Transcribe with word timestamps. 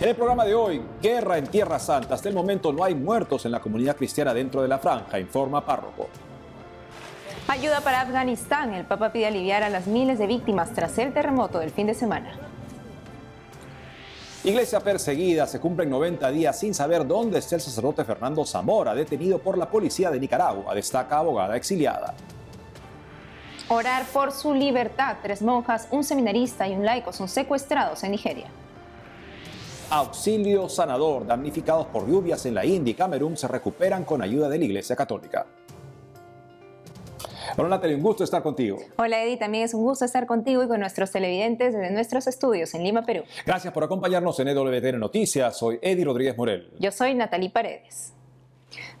En 0.00 0.08
el 0.08 0.14
programa 0.14 0.44
de 0.44 0.54
hoy, 0.54 0.80
guerra 1.02 1.38
en 1.38 1.48
Tierra 1.48 1.80
Santa. 1.80 2.14
Hasta 2.14 2.28
el 2.28 2.34
momento 2.34 2.72
no 2.72 2.84
hay 2.84 2.94
muertos 2.94 3.44
en 3.46 3.50
la 3.50 3.58
comunidad 3.58 3.96
cristiana 3.96 4.32
dentro 4.32 4.62
de 4.62 4.68
la 4.68 4.78
franja, 4.78 5.18
informa 5.18 5.66
párroco. 5.66 6.08
Ayuda 7.48 7.80
para 7.80 8.02
Afganistán. 8.02 8.74
El 8.74 8.84
Papa 8.84 9.10
pide 9.10 9.26
aliviar 9.26 9.64
a 9.64 9.70
las 9.70 9.88
miles 9.88 10.20
de 10.20 10.28
víctimas 10.28 10.72
tras 10.72 10.96
el 10.98 11.12
terremoto 11.12 11.58
del 11.58 11.70
fin 11.70 11.88
de 11.88 11.94
semana. 11.94 12.30
Iglesia 14.44 14.78
perseguida, 14.78 15.48
se 15.48 15.58
cumplen 15.58 15.90
90 15.90 16.30
días 16.30 16.56
sin 16.56 16.74
saber 16.74 17.04
dónde 17.04 17.40
está 17.40 17.56
el 17.56 17.60
sacerdote 17.60 18.04
Fernando 18.04 18.46
Zamora, 18.46 18.94
detenido 18.94 19.40
por 19.40 19.58
la 19.58 19.68
policía 19.68 20.12
de 20.12 20.20
Nicaragua, 20.20 20.76
destaca 20.76 21.18
abogada 21.18 21.56
exiliada. 21.56 22.14
Orar 23.66 24.04
por 24.12 24.30
su 24.30 24.54
libertad. 24.54 25.16
Tres 25.22 25.42
monjas, 25.42 25.88
un 25.90 26.04
seminarista 26.04 26.68
y 26.68 26.76
un 26.76 26.84
laico 26.84 27.12
son 27.12 27.28
secuestrados 27.28 28.04
en 28.04 28.12
Nigeria. 28.12 28.46
Auxilio 29.90 30.68
sanador. 30.68 31.26
Damnificados 31.26 31.86
por 31.86 32.06
lluvias 32.06 32.44
en 32.44 32.54
la 32.54 32.64
India 32.66 32.90
y 32.90 32.94
Camerún 32.94 33.36
se 33.38 33.48
recuperan 33.48 34.04
con 34.04 34.20
ayuda 34.20 34.48
de 34.48 34.58
la 34.58 34.64
Iglesia 34.66 34.94
Católica. 34.94 35.46
Hola 37.56 37.70
Natalie, 37.70 37.96
un 37.96 38.02
gusto 38.02 38.22
estar 38.22 38.42
contigo. 38.42 38.76
Hola 38.96 39.24
Eddie, 39.24 39.38
también 39.38 39.64
es 39.64 39.72
un 39.72 39.82
gusto 39.82 40.04
estar 40.04 40.26
contigo 40.26 40.62
y 40.62 40.68
con 40.68 40.80
nuestros 40.80 41.10
televidentes 41.10 41.72
desde 41.72 41.90
nuestros 41.90 42.26
estudios 42.26 42.74
en 42.74 42.84
Lima, 42.84 43.06
Perú. 43.06 43.22
Gracias 43.46 43.72
por 43.72 43.82
acompañarnos 43.82 44.38
en 44.40 44.48
EWTN 44.48 45.00
Noticias. 45.00 45.56
Soy 45.56 45.78
Eddie 45.80 46.04
Rodríguez 46.04 46.36
Morel. 46.36 46.70
Yo 46.78 46.92
soy 46.92 47.14
Natalie 47.14 47.48
Paredes. 47.50 48.12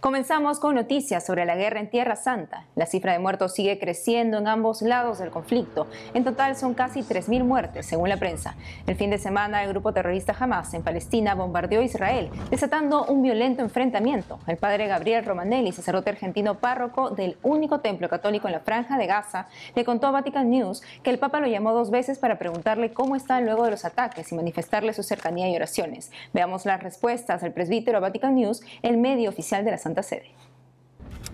Comenzamos 0.00 0.60
con 0.60 0.76
noticias 0.76 1.26
sobre 1.26 1.44
la 1.44 1.56
guerra 1.56 1.80
en 1.80 1.90
Tierra 1.90 2.16
Santa. 2.16 2.64
La 2.74 2.86
cifra 2.86 3.12
de 3.12 3.18
muertos 3.18 3.52
sigue 3.52 3.78
creciendo 3.78 4.38
en 4.38 4.48
ambos 4.48 4.80
lados 4.80 5.18
del 5.18 5.30
conflicto. 5.30 5.88
En 6.14 6.24
total 6.24 6.56
son 6.56 6.74
casi 6.74 7.00
3.000 7.00 7.44
muertes, 7.44 7.86
según 7.86 8.08
la 8.08 8.16
prensa. 8.16 8.54
El 8.86 8.96
fin 8.96 9.10
de 9.10 9.18
semana, 9.18 9.62
el 9.62 9.70
grupo 9.70 9.92
terrorista 9.92 10.34
Hamas 10.38 10.72
en 10.72 10.82
Palestina 10.82 11.34
bombardeó 11.34 11.82
Israel, 11.82 12.30
desatando 12.50 13.04
un 13.06 13.22
violento 13.22 13.62
enfrentamiento. 13.62 14.38
El 14.46 14.56
padre 14.56 14.86
Gabriel 14.86 15.24
Romanelli, 15.24 15.72
sacerdote 15.72 16.10
argentino 16.10 16.58
párroco 16.58 17.10
del 17.10 17.36
único 17.42 17.80
templo 17.80 18.08
católico 18.08 18.48
en 18.48 18.52
la 18.52 18.60
franja 18.60 18.96
de 18.96 19.06
Gaza, 19.06 19.48
le 19.74 19.84
contó 19.84 20.06
a 20.06 20.12
Vatican 20.12 20.48
News 20.48 20.82
que 21.02 21.10
el 21.10 21.18
Papa 21.18 21.40
lo 21.40 21.46
llamó 21.46 21.72
dos 21.72 21.90
veces 21.90 22.18
para 22.18 22.38
preguntarle 22.38 22.92
cómo 22.92 23.16
está 23.16 23.40
luego 23.40 23.64
de 23.64 23.72
los 23.72 23.84
ataques 23.84 24.32
y 24.32 24.34
manifestarle 24.34 24.94
su 24.94 25.02
cercanía 25.02 25.50
y 25.50 25.56
oraciones. 25.56 26.10
Veamos 26.32 26.64
las 26.64 26.82
respuestas 26.82 27.42
del 27.42 27.52
presbítero 27.52 27.98
a 27.98 28.00
Vatican 28.00 28.34
News, 28.34 28.62
el 28.82 28.96
medio 28.96 29.28
oficial 29.28 29.57
de 29.64 29.70
la 29.70 29.78
Santa 29.78 30.02
Sede. 30.02 30.34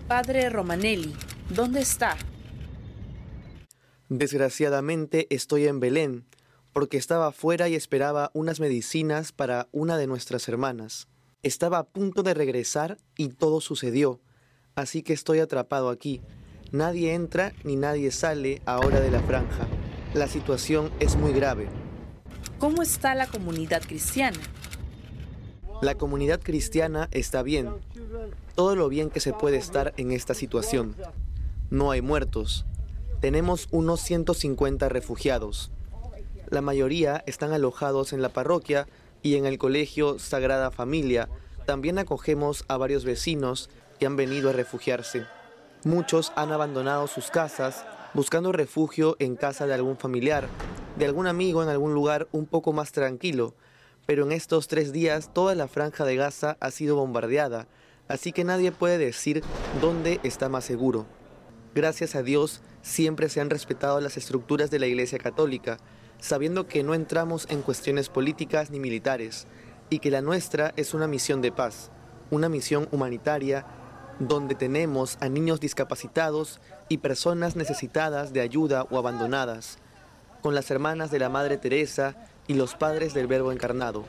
Padre 0.07 0.49
Romanelli, 0.49 1.15
¿dónde 1.49 1.81
está? 1.81 2.15
Desgraciadamente 4.09 5.27
estoy 5.33 5.67
en 5.67 5.79
Belén, 5.79 6.25
porque 6.73 6.97
estaba 6.97 7.27
afuera 7.27 7.69
y 7.69 7.75
esperaba 7.75 8.29
unas 8.33 8.59
medicinas 8.59 9.31
para 9.31 9.67
una 9.71 9.97
de 9.97 10.07
nuestras 10.07 10.47
hermanas. 10.47 11.07
Estaba 11.41 11.79
a 11.79 11.85
punto 11.85 12.21
de 12.21 12.33
regresar 12.33 12.97
y 13.17 13.29
todo 13.29 13.61
sucedió, 13.61 14.19
así 14.75 15.01
que 15.01 15.13
estoy 15.13 15.39
atrapado 15.39 15.89
aquí. 15.89 16.21
Nadie 16.71 17.13
entra 17.13 17.53
ni 17.63 17.75
nadie 17.75 18.11
sale 18.11 18.61
ahora 18.65 18.99
de 18.99 19.09
la 19.09 19.21
franja. 19.21 19.67
La 20.13 20.27
situación 20.27 20.91
es 20.99 21.15
muy 21.15 21.33
grave. 21.33 21.67
¿Cómo 22.59 22.81
está 22.81 23.15
la 23.15 23.27
comunidad 23.27 23.81
cristiana? 23.81 24.37
La 25.81 25.95
comunidad 25.95 26.39
cristiana 26.41 27.09
está 27.11 27.43
bien, 27.43 27.69
todo 28.55 28.75
lo 28.75 28.89
bien 28.89 29.09
que 29.09 29.19
se 29.19 29.33
puede 29.33 29.57
estar 29.57 29.93
en 29.97 30.11
esta 30.11 30.33
situación. 30.33 30.95
No 31.69 31.91
hay 31.91 32.01
muertos. 32.01 32.65
Tenemos 33.19 33.67
unos 33.71 34.01
150 34.01 34.87
refugiados. 34.89 35.71
La 36.49 36.61
mayoría 36.61 37.23
están 37.25 37.51
alojados 37.51 38.13
en 38.13 38.21
la 38.21 38.29
parroquia 38.29 38.87
y 39.21 39.35
en 39.35 39.45
el 39.45 39.57
colegio 39.57 40.19
Sagrada 40.19 40.71
Familia. 40.71 41.27
También 41.65 41.97
acogemos 41.97 42.63
a 42.67 42.77
varios 42.77 43.03
vecinos 43.03 43.69
que 43.99 44.05
han 44.05 44.15
venido 44.15 44.49
a 44.49 44.53
refugiarse. 44.53 45.25
Muchos 45.83 46.31
han 46.35 46.51
abandonado 46.51 47.07
sus 47.07 47.29
casas 47.31 47.85
buscando 48.13 48.51
refugio 48.51 49.17
en 49.19 49.35
casa 49.35 49.67
de 49.67 49.73
algún 49.73 49.97
familiar, 49.97 50.47
de 50.97 51.05
algún 51.05 51.27
amigo 51.27 51.61
en 51.61 51.69
algún 51.69 51.93
lugar 51.93 52.27
un 52.31 52.45
poco 52.45 52.71
más 52.71 52.91
tranquilo, 52.91 53.53
pero 54.05 54.25
en 54.25 54.31
estos 54.31 54.67
tres 54.67 54.91
días 54.91 55.33
toda 55.33 55.55
la 55.55 55.67
franja 55.67 56.05
de 56.05 56.15
Gaza 56.15 56.57
ha 56.59 56.71
sido 56.71 56.95
bombardeada 56.95 57.67
así 58.07 58.31
que 58.31 58.43
nadie 58.43 58.71
puede 58.71 58.97
decir 58.97 59.43
dónde 59.81 60.19
está 60.23 60.49
más 60.49 60.65
seguro. 60.65 61.05
Gracias 61.73 62.15
a 62.15 62.23
Dios, 62.23 62.61
siempre 62.81 63.29
se 63.29 63.41
han 63.41 63.49
respetado 63.49 63.99
las 63.99 64.17
estructuras 64.17 64.71
de 64.71 64.79
la 64.79 64.87
Iglesia 64.87 65.19
Católica, 65.19 65.77
sabiendo 66.19 66.67
que 66.67 66.83
no 66.83 66.93
entramos 66.93 67.47
en 67.49 67.61
cuestiones 67.61 68.09
políticas 68.09 68.69
ni 68.69 68.79
militares, 68.79 69.47
y 69.89 69.99
que 69.99 70.11
la 70.11 70.21
nuestra 70.21 70.73
es 70.77 70.93
una 70.93 71.07
misión 71.07 71.41
de 71.41 71.51
paz, 71.51 71.91
una 72.31 72.49
misión 72.49 72.87
humanitaria 72.91 73.65
donde 74.19 74.55
tenemos 74.55 75.17
a 75.19 75.27
niños 75.27 75.59
discapacitados 75.59 76.61
y 76.87 76.99
personas 76.99 77.57
necesitadas 77.57 78.31
de 78.31 78.41
ayuda 78.41 78.87
o 78.89 78.97
abandonadas, 78.97 79.77
con 80.41 80.55
las 80.55 80.71
hermanas 80.71 81.11
de 81.11 81.19
la 81.19 81.27
Madre 81.27 81.57
Teresa 81.57 82.15
y 82.47 82.53
los 82.53 82.75
padres 82.75 83.13
del 83.13 83.27
Verbo 83.27 83.51
encarnado. 83.51 84.05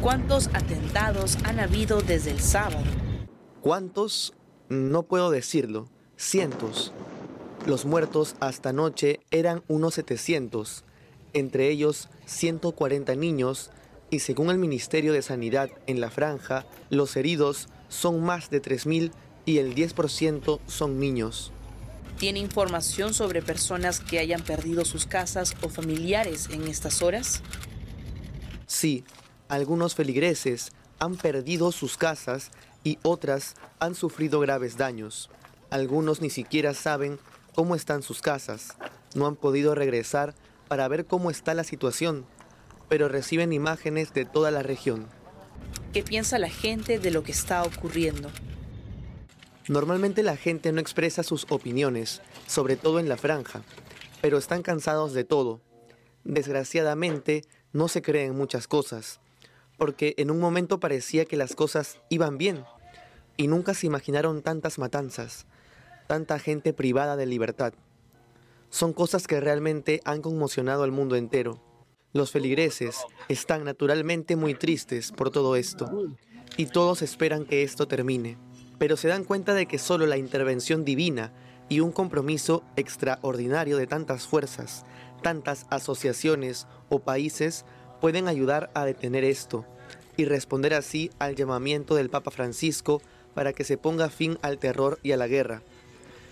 ¿Cuántos 0.00 0.48
atentados 0.48 1.38
han 1.44 1.60
habido 1.60 2.00
desde 2.02 2.30
el 2.30 2.40
sábado? 2.40 2.84
¿Cuántos? 3.60 4.34
No 4.68 5.04
puedo 5.04 5.30
decirlo. 5.30 5.88
Cientos. 6.16 6.92
Los 7.66 7.86
muertos 7.86 8.36
hasta 8.40 8.70
anoche 8.70 9.20
eran 9.30 9.62
unos 9.68 9.94
700, 9.94 10.84
entre 11.32 11.70
ellos 11.70 12.10
140 12.26 13.14
niños, 13.14 13.70
y 14.10 14.18
según 14.18 14.50
el 14.50 14.58
Ministerio 14.58 15.14
de 15.14 15.22
Sanidad 15.22 15.70
en 15.86 16.00
la 16.00 16.10
franja, 16.10 16.66
los 16.90 17.16
heridos 17.16 17.68
son 17.88 18.22
más 18.22 18.50
de 18.50 18.60
3.000 18.60 19.12
y 19.46 19.58
el 19.58 19.74
10% 19.74 20.60
son 20.66 21.00
niños. 21.00 21.53
¿Tiene 22.24 22.40
información 22.40 23.12
sobre 23.12 23.42
personas 23.42 24.00
que 24.00 24.18
hayan 24.18 24.40
perdido 24.40 24.86
sus 24.86 25.04
casas 25.04 25.54
o 25.60 25.68
familiares 25.68 26.48
en 26.50 26.66
estas 26.68 27.02
horas? 27.02 27.42
Sí, 28.66 29.04
algunos 29.46 29.94
feligreses 29.94 30.72
han 30.98 31.16
perdido 31.16 31.70
sus 31.70 31.98
casas 31.98 32.50
y 32.82 32.98
otras 33.02 33.56
han 33.78 33.94
sufrido 33.94 34.40
graves 34.40 34.78
daños. 34.78 35.28
Algunos 35.68 36.22
ni 36.22 36.30
siquiera 36.30 36.72
saben 36.72 37.18
cómo 37.54 37.74
están 37.74 38.02
sus 38.02 38.22
casas, 38.22 38.68
no 39.14 39.26
han 39.26 39.36
podido 39.36 39.74
regresar 39.74 40.34
para 40.66 40.88
ver 40.88 41.04
cómo 41.04 41.30
está 41.30 41.52
la 41.52 41.62
situación, 41.62 42.24
pero 42.88 43.10
reciben 43.10 43.52
imágenes 43.52 44.14
de 44.14 44.24
toda 44.24 44.50
la 44.50 44.62
región. 44.62 45.08
¿Qué 45.92 46.02
piensa 46.02 46.38
la 46.38 46.48
gente 46.48 46.98
de 46.98 47.10
lo 47.10 47.22
que 47.22 47.32
está 47.32 47.62
ocurriendo? 47.64 48.30
Normalmente 49.68 50.22
la 50.22 50.36
gente 50.36 50.72
no 50.72 50.80
expresa 50.80 51.22
sus 51.22 51.46
opiniones, 51.50 52.22
sobre 52.46 52.76
todo 52.76 53.00
en 53.00 53.08
la 53.08 53.16
franja, 53.16 53.62
pero 54.20 54.38
están 54.38 54.62
cansados 54.62 55.12
de 55.14 55.24
todo. 55.24 55.60
Desgraciadamente, 56.24 57.44
no 57.72 57.88
se 57.88 58.02
creen 58.02 58.36
muchas 58.36 58.68
cosas 58.68 59.20
porque 59.76 60.14
en 60.18 60.30
un 60.30 60.40
momento 60.40 60.80
parecía 60.80 61.24
que 61.24 61.36
las 61.36 61.54
cosas 61.54 61.98
iban 62.08 62.38
bien 62.38 62.64
y 63.36 63.48
nunca 63.48 63.74
se 63.74 63.86
imaginaron 63.86 64.42
tantas 64.42 64.78
matanzas, 64.78 65.46
tanta 66.06 66.38
gente 66.38 66.72
privada 66.72 67.16
de 67.16 67.26
libertad. 67.26 67.74
Son 68.70 68.92
cosas 68.92 69.26
que 69.26 69.40
realmente 69.40 70.00
han 70.04 70.22
conmocionado 70.22 70.82
al 70.82 70.92
mundo 70.92 71.16
entero. 71.16 71.60
Los 72.12 72.30
feligreses 72.30 72.96
están 73.28 73.64
naturalmente 73.64 74.36
muy 74.36 74.54
tristes 74.54 75.10
por 75.10 75.30
todo 75.30 75.56
esto 75.56 75.90
y 76.56 76.66
todos 76.66 77.02
esperan 77.02 77.44
que 77.44 77.64
esto 77.64 77.88
termine, 77.88 78.38
pero 78.78 78.96
se 78.96 79.08
dan 79.08 79.24
cuenta 79.24 79.54
de 79.54 79.66
que 79.66 79.78
solo 79.78 80.06
la 80.06 80.16
intervención 80.16 80.84
divina 80.84 81.32
y 81.68 81.80
un 81.80 81.92
compromiso 81.92 82.62
extraordinario 82.76 83.76
de 83.76 83.86
tantas 83.86 84.26
fuerzas, 84.26 84.84
tantas 85.22 85.66
asociaciones 85.70 86.66
o 86.88 87.00
países 87.00 87.64
pueden 88.00 88.28
ayudar 88.28 88.70
a 88.74 88.84
detener 88.84 89.24
esto 89.24 89.64
y 90.16 90.24
responder 90.26 90.74
así 90.74 91.10
al 91.18 91.34
llamamiento 91.34 91.94
del 91.94 92.10
Papa 92.10 92.30
Francisco 92.30 93.00
para 93.34 93.52
que 93.52 93.64
se 93.64 93.76
ponga 93.76 94.10
fin 94.10 94.38
al 94.42 94.58
terror 94.58 94.98
y 95.02 95.12
a 95.12 95.16
la 95.16 95.26
guerra. 95.26 95.62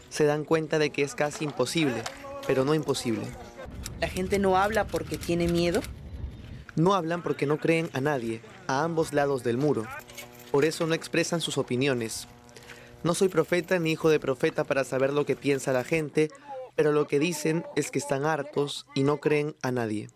Se 0.08 0.24
dan 0.24 0.44
cuenta 0.44 0.78
de 0.78 0.90
que 0.90 1.02
es 1.02 1.14
casi 1.14 1.44
imposible, 1.44 2.02
pero 2.46 2.64
no 2.64 2.74
imposible. 2.74 3.24
¿La 4.00 4.08
gente 4.08 4.38
no 4.38 4.56
habla 4.56 4.86
porque 4.86 5.16
tiene 5.16 5.48
miedo? 5.48 5.80
No 6.76 6.94
hablan 6.94 7.22
porque 7.22 7.46
no 7.46 7.58
creen 7.58 7.90
a 7.92 8.00
nadie, 8.00 8.40
a 8.66 8.84
ambos 8.84 9.12
lados 9.12 9.42
del 9.42 9.58
muro. 9.58 9.86
Por 10.50 10.64
eso 10.64 10.86
no 10.86 10.94
expresan 10.94 11.40
sus 11.40 11.56
opiniones. 11.58 12.28
No 13.04 13.14
soy 13.14 13.28
profeta 13.28 13.78
ni 13.78 13.92
hijo 13.92 14.10
de 14.10 14.20
profeta 14.20 14.64
para 14.64 14.84
saber 14.84 15.12
lo 15.12 15.26
que 15.26 15.34
piensa 15.34 15.72
la 15.72 15.84
gente, 15.84 16.30
pero 16.76 16.92
lo 16.92 17.08
que 17.08 17.18
dicen 17.18 17.64
es 17.74 17.90
que 17.90 17.98
están 17.98 18.24
hartos 18.24 18.86
y 18.94 19.02
no 19.02 19.18
creen 19.18 19.56
a 19.62 19.72
nadie. 19.72 20.08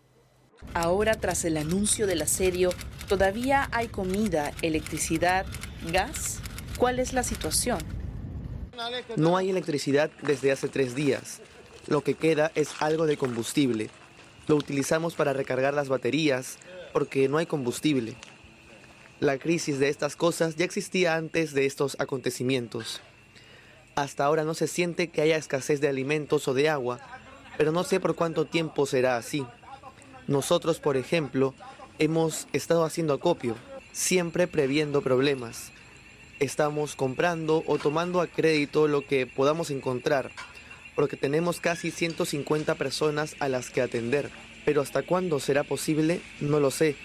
Ahora, 0.73 1.15
tras 1.15 1.45
el 1.45 1.57
anuncio 1.57 2.07
del 2.07 2.21
asedio, 2.21 2.71
¿todavía 3.07 3.69
hay 3.71 3.89
comida, 3.89 4.53
electricidad, 4.61 5.45
gas? 5.91 6.39
¿Cuál 6.77 6.99
es 6.99 7.13
la 7.13 7.23
situación? 7.23 7.79
No 9.15 9.37
hay 9.37 9.49
electricidad 9.49 10.09
desde 10.21 10.51
hace 10.51 10.67
tres 10.67 10.95
días. 10.95 11.41
Lo 11.87 12.01
que 12.01 12.13
queda 12.13 12.51
es 12.55 12.69
algo 12.79 13.05
de 13.05 13.17
combustible. 13.17 13.89
Lo 14.47 14.55
utilizamos 14.55 15.15
para 15.15 15.33
recargar 15.33 15.73
las 15.73 15.89
baterías 15.89 16.57
porque 16.93 17.27
no 17.27 17.37
hay 17.37 17.45
combustible. 17.47 18.15
La 19.19 19.39
crisis 19.39 19.79
de 19.79 19.89
estas 19.89 20.15
cosas 20.15 20.57
ya 20.57 20.65
existía 20.65 21.15
antes 21.15 21.55
de 21.55 21.65
estos 21.65 21.95
acontecimientos. 21.99 23.01
Hasta 23.95 24.23
ahora 24.23 24.43
no 24.43 24.53
se 24.53 24.67
siente 24.67 25.07
que 25.07 25.21
haya 25.21 25.37
escasez 25.37 25.81
de 25.81 25.87
alimentos 25.87 26.47
o 26.47 26.53
de 26.53 26.69
agua, 26.69 26.99
pero 27.57 27.71
no 27.71 27.83
sé 27.83 27.99
por 27.99 28.13
cuánto 28.13 28.45
tiempo 28.45 28.85
será 28.85 29.17
así. 29.17 29.43
Nosotros, 30.27 30.79
por 30.79 30.97
ejemplo, 30.97 31.55
hemos 31.97 32.47
estado 32.53 32.85
haciendo 32.85 33.15
acopio, 33.15 33.55
siempre 33.91 34.45
previendo 34.45 35.01
problemas. 35.01 35.71
Estamos 36.39 36.95
comprando 36.95 37.63
o 37.65 37.79
tomando 37.79 38.21
a 38.21 38.27
crédito 38.27 38.87
lo 38.87 39.03
que 39.03 39.25
podamos 39.25 39.71
encontrar, 39.71 40.29
porque 40.95 41.17
tenemos 41.17 41.59
casi 41.59 41.89
150 41.89 42.75
personas 42.75 43.35
a 43.39 43.49
las 43.49 43.71
que 43.71 43.81
atender. 43.81 44.29
Pero 44.63 44.81
hasta 44.81 45.01
cuándo 45.01 45.39
será 45.39 45.63
posible, 45.63 46.21
no 46.39 46.59
lo 46.59 46.69
sé, 46.69 46.95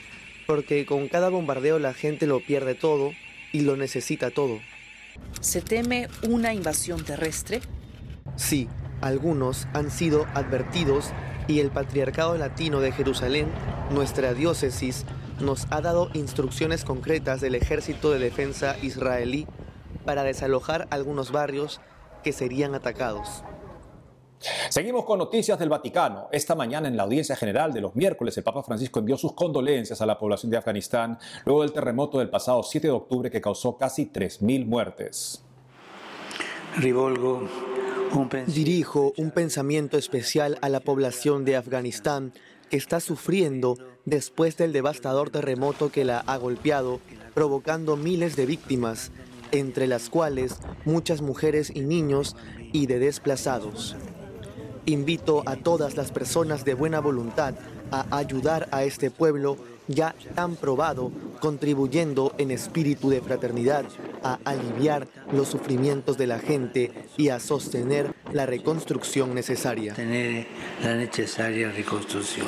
porque 0.47 0.87
con 0.87 1.09
cada 1.09 1.29
bombardeo 1.29 1.79
la 1.79 1.95
gente 1.95 2.27
lo 2.27 2.41
pierde 2.41 2.75
todo 2.75 3.13
y 3.53 3.61
lo 3.61 3.77
necesita 3.77 4.31
todo. 4.31 4.59
¿Se 5.41 5.61
teme 5.61 6.09
una 6.23 6.55
invasión 6.55 7.05
terrestre? 7.05 7.61
Sí, 8.37 8.69
algunos 9.01 9.67
han 9.75 9.91
sido 9.91 10.27
advertidos 10.35 11.13
y 11.49 11.61
el 11.61 11.71
Patriarcado 11.71 12.37
Latino 12.39 12.81
de 12.81 12.93
Jerusalén, 12.93 13.49
nuestra 13.91 14.33
diócesis, 14.33 15.05
nos 15.41 15.67
ha 15.71 15.81
dado 15.81 16.11
instrucciones 16.15 16.85
concretas 16.85 17.41
del 17.41 17.55
Ejército 17.55 18.11
de 18.13 18.19
Defensa 18.19 18.77
israelí 18.83 19.47
para 20.05 20.23
desalojar 20.23 20.87
algunos 20.91 21.33
barrios 21.33 21.81
que 22.23 22.33
serían 22.33 22.75
atacados. 22.75 23.43
Seguimos 24.69 25.05
con 25.05 25.19
noticias 25.19 25.59
del 25.59 25.69
Vaticano. 25.69 26.29
Esta 26.33 26.55
mañana 26.55 26.89
en 26.89 26.97
la 26.97 27.05
audiencia 27.05 27.37
general 27.37 27.73
de 27.73 27.81
los 27.81 27.95
miércoles, 27.95 28.37
el 28.37 28.45
Papa 28.45 28.63
Francisco 28.63 28.99
envió 28.99 29.17
sus 29.17 29.33
condolencias 29.33 30.01
a 30.01 30.07
la 30.07 30.19
población 30.19 30.51
de 30.51 30.57
Afganistán 30.57 31.19
luego 31.45 31.63
del 31.63 31.73
terremoto 31.73 32.19
del 32.19 32.31
pasado 32.31 32.63
7 32.63 32.87
de 32.87 32.93
octubre 32.93 33.31
que 33.31 33.41
causó 33.41 33.77
casi 33.77 34.07
3.000 34.07 34.67
muertes. 34.67 35.43
Dirijo 38.47 39.13
un 39.17 39.31
pensamiento 39.31 39.97
especial 39.99 40.59
a 40.63 40.69
la 40.69 40.81
población 40.81 41.45
de 41.45 41.57
Afganistán 41.57 42.33
que 42.71 42.77
está 42.77 43.01
sufriendo 43.01 43.77
después 44.05 44.57
del 44.57 44.73
devastador 44.73 45.31
terremoto 45.31 45.91
que 45.91 46.05
la 46.05 46.21
ha 46.21 46.37
golpeado, 46.39 47.01
provocando 47.35 47.97
miles 47.97 48.37
de 48.37 48.47
víctimas, 48.47 49.13
entre 49.51 49.87
las 49.87 50.09
cuales 50.09 50.59
muchas 50.85 51.21
mujeres 51.21 51.71
y 51.75 51.81
niños 51.81 52.37
y 52.73 52.87
de 52.87 52.99
desplazados. 52.99 53.97
Invito 54.87 55.43
a 55.47 55.57
todas 55.57 55.97
las 55.97 56.11
personas 56.11 56.65
de 56.65 56.75
buena 56.75 57.01
voluntad 57.01 57.55
a 57.93 58.17
ayudar 58.17 58.69
a 58.73 58.83
este 58.83 59.11
pueblo 59.11 59.57
ya 59.87 60.15
tan 60.35 60.57
probado, 60.57 61.13
contribuyendo 61.41 62.35
en 62.39 62.51
espíritu 62.51 63.11
de 63.11 63.21
fraternidad 63.21 63.85
a 64.23 64.39
aliviar 64.45 65.07
los 65.33 65.49
sufrimientos 65.49 66.19
de 66.19 66.27
la 66.27 66.39
gente 66.39 66.93
y 67.17 67.29
a 67.29 67.39
sostener 67.39 68.15
la 68.33 68.47
reconstrucción 68.47 69.35
necesaria. 69.35 69.95
Tener 69.95 70.47
la 70.83 70.95
necesaria 70.95 71.71
reconstrucción. 71.71 72.47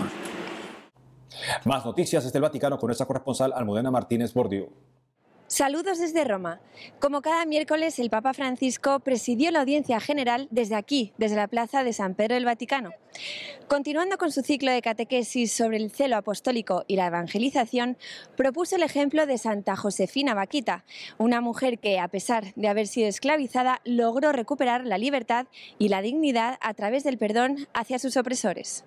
Más 1.65 1.85
noticias 1.85 2.25
desde 2.25 2.39
el 2.39 2.43
Vaticano 2.43 2.79
con 2.79 2.89
nuestra 2.89 3.07
corresponsal 3.07 3.53
Almudena 3.53 3.91
Martínez 3.91 4.33
Bordiú. 4.33 4.71
Saludos 5.47 5.99
desde 5.99 6.25
Roma. 6.25 6.59
Como 6.99 7.21
cada 7.21 7.45
miércoles, 7.45 7.99
el 7.99 8.09
Papa 8.09 8.33
Francisco 8.33 9.01
presidió 9.01 9.51
la 9.51 9.61
audiencia 9.61 10.01
general 10.01 10.49
desde 10.51 10.75
aquí, 10.75 11.13
desde 11.19 11.37
la 11.37 11.49
Plaza 11.49 11.85
de 11.85 11.93
San 11.93 12.15
Pedro 12.15 12.35
del 12.35 12.47
Vaticano. 12.47 12.93
Continuando 13.69 14.17
con 14.17 14.33
su 14.33 14.41
ciclo 14.41 14.73
de 14.73 14.81
catequesis 14.81 15.53
sobre 15.53 15.77
el 15.77 15.91
celo 15.91 16.17
apostólico 16.17 16.85
y 16.89 16.97
la 16.97 17.07
evangelización, 17.07 17.99
propuso 18.37 18.77
el 18.77 18.83
ejemplo 18.83 19.27
de 19.27 19.37
Santa 19.37 19.77
Josefina 19.77 20.33
Vaquita, 20.35 20.85
una 21.19 21.43
mujer 21.43 21.79
que, 21.79 22.01
a 22.01 22.09
pesar 22.09 22.55
de 22.55 22.69
haber 22.69 22.87
sido 22.87 23.09
esclavizada, 23.09 23.83
logró 23.85 24.33
recuperar 24.33 24.87
la 24.87 24.99
libertad 24.99 25.47
y 25.79 25.89
la 25.91 26.01
dignidad 26.01 26.59
a 26.63 26.73
través 26.73 27.05
del 27.05 27.19
perdón 27.19 27.69
hacia 27.75 27.99
sus 27.99 28.17
opresores. 28.17 28.85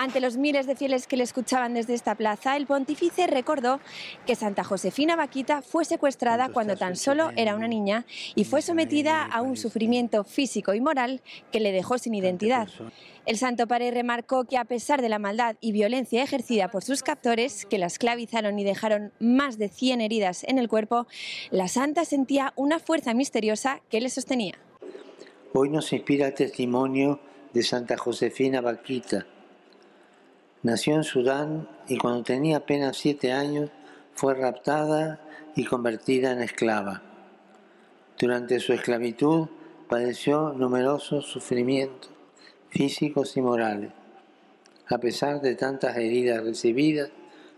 Ante 0.00 0.20
los 0.20 0.36
miles 0.36 0.68
de 0.68 0.76
fieles 0.76 1.08
que 1.08 1.16
le 1.16 1.24
escuchaban 1.24 1.74
desde 1.74 1.92
esta 1.92 2.14
plaza, 2.14 2.56
el 2.56 2.68
pontífice 2.68 3.26
recordó 3.26 3.80
que 4.28 4.36
Santa 4.36 4.62
Josefina 4.62 5.16
Vaquita 5.16 5.60
fue 5.60 5.84
secuestrada 5.84 6.50
cuando 6.50 6.76
tan 6.76 6.94
solo 6.94 7.32
era 7.34 7.56
una 7.56 7.66
niña 7.66 8.06
y 8.36 8.44
fue 8.44 8.62
sometida 8.62 9.24
a 9.24 9.42
un 9.42 9.56
sufrimiento 9.56 10.22
físico 10.22 10.72
y 10.72 10.80
moral 10.80 11.20
que 11.50 11.58
le 11.58 11.72
dejó 11.72 11.98
sin 11.98 12.14
identidad. 12.14 12.68
El 13.26 13.38
Santo 13.38 13.66
Padre 13.66 13.90
remarcó 13.90 14.44
que 14.44 14.56
a 14.56 14.64
pesar 14.64 15.02
de 15.02 15.08
la 15.08 15.18
maldad 15.18 15.56
y 15.60 15.72
violencia 15.72 16.22
ejercida 16.22 16.70
por 16.70 16.84
sus 16.84 17.02
captores, 17.02 17.66
que 17.66 17.78
la 17.78 17.86
esclavizaron 17.86 18.56
y 18.56 18.62
dejaron 18.62 19.12
más 19.18 19.58
de 19.58 19.68
100 19.68 20.00
heridas 20.00 20.44
en 20.44 20.58
el 20.58 20.68
cuerpo, 20.68 21.08
la 21.50 21.66
santa 21.66 22.04
sentía 22.04 22.52
una 22.54 22.78
fuerza 22.78 23.14
misteriosa 23.14 23.80
que 23.90 24.00
le 24.00 24.10
sostenía. 24.10 24.54
Hoy 25.54 25.70
nos 25.70 25.92
inspira 25.92 26.28
el 26.28 26.34
testimonio 26.34 27.18
de 27.52 27.64
Santa 27.64 27.96
Josefina 27.96 28.60
Vaquita, 28.60 29.26
Nació 30.62 30.96
en 30.96 31.04
Sudán 31.04 31.68
y 31.86 31.98
cuando 31.98 32.24
tenía 32.24 32.56
apenas 32.56 32.96
siete 32.96 33.32
años 33.32 33.70
fue 34.14 34.34
raptada 34.34 35.20
y 35.54 35.64
convertida 35.64 36.32
en 36.32 36.42
esclava. 36.42 37.02
Durante 38.18 38.58
su 38.58 38.72
esclavitud 38.72 39.46
padeció 39.88 40.52
numerosos 40.52 41.26
sufrimientos 41.26 42.10
físicos 42.70 43.36
y 43.36 43.40
morales. 43.40 43.92
A 44.88 44.98
pesar 44.98 45.40
de 45.40 45.54
tantas 45.54 45.96
heridas 45.96 46.42
recibidas, 46.42 47.10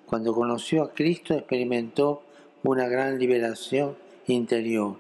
cuando 0.06 0.34
conoció 0.34 0.82
a 0.82 0.92
Cristo 0.92 1.34
experimentó 1.34 2.22
una 2.62 2.86
gran 2.86 3.18
liberación 3.18 3.96
interior. 4.26 4.96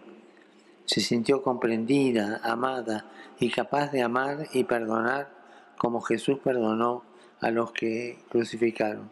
Se 0.86 1.00
sintió 1.00 1.42
comprendida, 1.42 2.40
amada 2.42 3.04
y 3.38 3.50
capaz 3.50 3.92
de 3.92 4.02
amar 4.02 4.46
y 4.52 4.64
perdonar 4.64 5.28
como 5.76 6.00
Jesús 6.00 6.38
perdonó 6.42 7.09
a 7.40 7.50
los 7.50 7.72
que 7.72 8.18
crucificaron. 8.28 9.10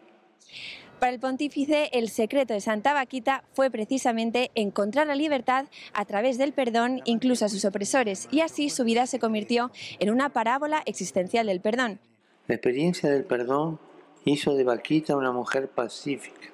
Para 0.99 1.13
el 1.13 1.19
pontífice, 1.19 1.89
el 1.93 2.09
secreto 2.09 2.53
de 2.53 2.59
Santa 2.59 2.93
Vaquita 2.93 3.45
fue 3.53 3.71
precisamente 3.71 4.51
encontrar 4.53 5.07
la 5.07 5.15
libertad 5.15 5.67
a 5.93 6.03
través 6.03 6.37
del 6.37 6.51
perdón 6.51 7.01
incluso 7.05 7.45
a 7.45 7.49
sus 7.49 7.63
opresores, 7.63 8.27
y 8.31 8.41
así 8.41 8.69
su 8.69 8.83
vida 8.83 9.07
se 9.07 9.17
convirtió 9.17 9.71
en 9.99 10.09
una 10.09 10.29
parábola 10.29 10.83
existencial 10.85 11.47
del 11.47 11.61
perdón. 11.61 11.99
La 12.47 12.55
experiencia 12.55 13.09
del 13.09 13.23
perdón 13.23 13.79
hizo 14.25 14.55
de 14.55 14.65
Vaquita 14.65 15.15
una 15.15 15.31
mujer 15.31 15.69
pacífica 15.69 16.49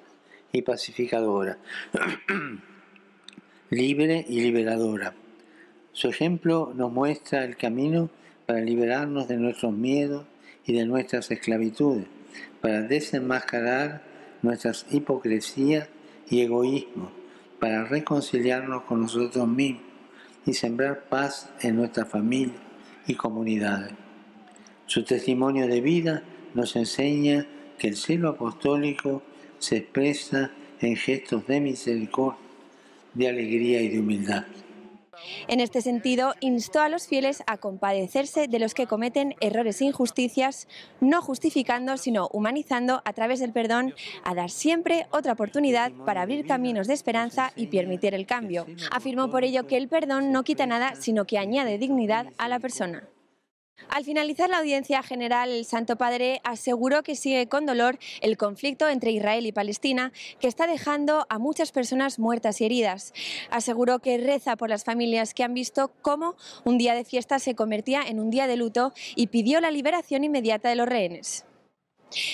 y 0.51 0.61
pacificadora, 0.61 1.57
libre 3.71 4.25
y 4.29 4.41
liberadora. 4.41 5.15
Su 5.91 6.07
ejemplo 6.07 6.71
nos 6.75 6.91
muestra 6.91 7.43
el 7.45 7.57
camino 7.57 8.11
para 8.45 8.59
liberarnos 8.59 9.27
de 9.27 9.37
nuestros 9.37 9.73
miedos 9.73 10.27
y 10.65 10.73
de 10.73 10.85
nuestras 10.85 11.31
esclavitudes, 11.31 12.05
para 12.61 12.81
desenmascarar 12.81 14.03
nuestras 14.41 14.85
hipocresías 14.91 15.87
y 16.29 16.41
egoísmos, 16.41 17.11
para 17.59 17.85
reconciliarnos 17.85 18.83
con 18.83 19.01
nosotros 19.01 19.47
mismos 19.47 19.83
y 20.45 20.53
sembrar 20.53 21.05
paz 21.09 21.49
en 21.61 21.75
nuestra 21.75 22.05
familia 22.05 22.59
y 23.07 23.15
comunidades. 23.15 23.93
Su 24.85 25.03
testimonio 25.03 25.67
de 25.67 25.81
vida 25.81 26.23
nos 26.53 26.75
enseña 26.75 27.47
que 27.77 27.87
el 27.87 27.95
celo 27.95 28.29
apostólico 28.29 29.23
se 29.59 29.77
expresa 29.77 30.51
en 30.79 30.95
gestos 30.95 31.47
de 31.47 31.61
misericordia, 31.61 32.39
de 33.13 33.29
alegría 33.29 33.81
y 33.81 33.89
de 33.89 33.99
humildad. 33.99 34.45
En 35.47 35.59
este 35.59 35.81
sentido, 35.81 36.33
instó 36.39 36.81
a 36.81 36.89
los 36.89 37.07
fieles 37.07 37.43
a 37.47 37.57
compadecerse 37.57 38.47
de 38.47 38.59
los 38.59 38.73
que 38.73 38.87
cometen 38.87 39.35
errores 39.39 39.81
e 39.81 39.85
injusticias, 39.85 40.67
no 40.99 41.21
justificando, 41.21 41.97
sino 41.97 42.29
humanizando 42.31 43.01
a 43.05 43.13
través 43.13 43.39
del 43.39 43.53
perdón, 43.53 43.93
a 44.23 44.35
dar 44.35 44.49
siempre 44.49 45.07
otra 45.11 45.33
oportunidad 45.33 45.91
para 46.05 46.21
abrir 46.21 46.45
caminos 46.45 46.87
de 46.87 46.93
esperanza 46.93 47.51
y 47.55 47.67
permitir 47.67 48.13
el 48.13 48.25
cambio. 48.25 48.65
Afirmó 48.91 49.29
por 49.29 49.43
ello 49.43 49.67
que 49.67 49.77
el 49.77 49.87
perdón 49.87 50.31
no 50.31 50.43
quita 50.43 50.65
nada, 50.65 50.95
sino 50.95 51.25
que 51.25 51.37
añade 51.37 51.77
dignidad 51.77 52.27
a 52.37 52.47
la 52.47 52.59
persona. 52.59 53.07
Al 53.95 54.03
finalizar 54.03 54.49
la 54.49 54.57
audiencia 54.57 55.01
general, 55.03 55.49
el 55.49 55.63
Santo 55.63 55.95
Padre 55.95 56.41
aseguró 56.43 57.01
que 57.01 57.15
sigue 57.15 57.47
con 57.47 57.65
dolor 57.65 57.97
el 58.19 58.35
conflicto 58.35 58.89
entre 58.89 59.11
Israel 59.11 59.45
y 59.45 59.53
Palestina, 59.53 60.11
que 60.41 60.49
está 60.49 60.67
dejando 60.67 61.25
a 61.29 61.39
muchas 61.39 61.71
personas 61.71 62.19
muertas 62.19 62.59
y 62.59 62.65
heridas. 62.65 63.13
Aseguró 63.51 63.99
que 63.99 64.17
reza 64.17 64.57
por 64.57 64.69
las 64.69 64.83
familias 64.83 65.33
que 65.33 65.43
han 65.43 65.53
visto 65.53 65.93
cómo 66.01 66.35
un 66.65 66.77
día 66.77 66.93
de 66.93 67.05
fiesta 67.05 67.39
se 67.39 67.55
convertía 67.55 68.01
en 68.01 68.19
un 68.19 68.31
día 68.31 68.47
de 68.47 68.57
luto 68.57 68.91
y 69.15 69.27
pidió 69.27 69.61
la 69.61 69.71
liberación 69.71 70.25
inmediata 70.25 70.67
de 70.67 70.75
los 70.75 70.89
rehenes. 70.89 71.45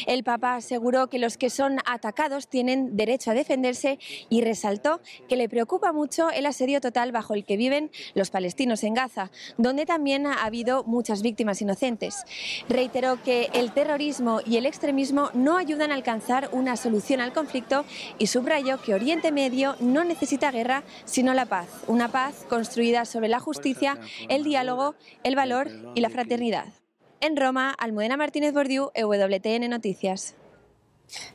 El 0.05 0.23
Papa 0.23 0.55
aseguró 0.55 1.07
que 1.07 1.19
los 1.19 1.37
que 1.37 1.49
son 1.49 1.79
atacados 1.85 2.47
tienen 2.47 2.95
derecho 2.95 3.31
a 3.31 3.33
defenderse 3.33 3.99
y 4.29 4.41
resaltó 4.41 5.01
que 5.27 5.35
le 5.35 5.49
preocupa 5.49 5.91
mucho 5.91 6.29
el 6.29 6.45
asedio 6.45 6.81
total 6.81 7.11
bajo 7.11 7.33
el 7.33 7.45
que 7.45 7.57
viven 7.57 7.91
los 8.13 8.29
palestinos 8.29 8.83
en 8.83 8.93
Gaza, 8.93 9.31
donde 9.57 9.85
también 9.85 10.27
ha 10.27 10.43
habido 10.43 10.83
muchas 10.83 11.21
víctimas 11.21 11.61
inocentes. 11.61 12.23
Reiteró 12.69 13.21
que 13.23 13.49
el 13.53 13.71
terrorismo 13.71 14.39
y 14.45 14.57
el 14.57 14.65
extremismo 14.65 15.29
no 15.33 15.57
ayudan 15.57 15.91
a 15.91 15.95
alcanzar 15.95 16.49
una 16.51 16.77
solución 16.77 17.21
al 17.21 17.33
conflicto 17.33 17.85
y 18.17 18.27
subrayó 18.27 18.81
que 18.81 18.93
Oriente 18.93 19.31
Medio 19.31 19.75
no 19.79 20.03
necesita 20.03 20.51
guerra, 20.51 20.83
sino 21.05 21.33
la 21.33 21.45
paz, 21.45 21.67
una 21.87 22.11
paz 22.11 22.45
construida 22.49 23.05
sobre 23.05 23.29
la 23.29 23.39
justicia, 23.39 23.99
el 24.29 24.43
diálogo, 24.43 24.95
el 25.23 25.35
valor 25.35 25.69
y 25.95 26.01
la 26.01 26.09
fraternidad. 26.09 26.80
En 27.23 27.37
Roma, 27.37 27.69
Almudena 27.77 28.17
Martínez 28.17 28.51
Bordiú, 28.51 28.89
EWTN 28.95 29.69
Noticias. 29.69 30.33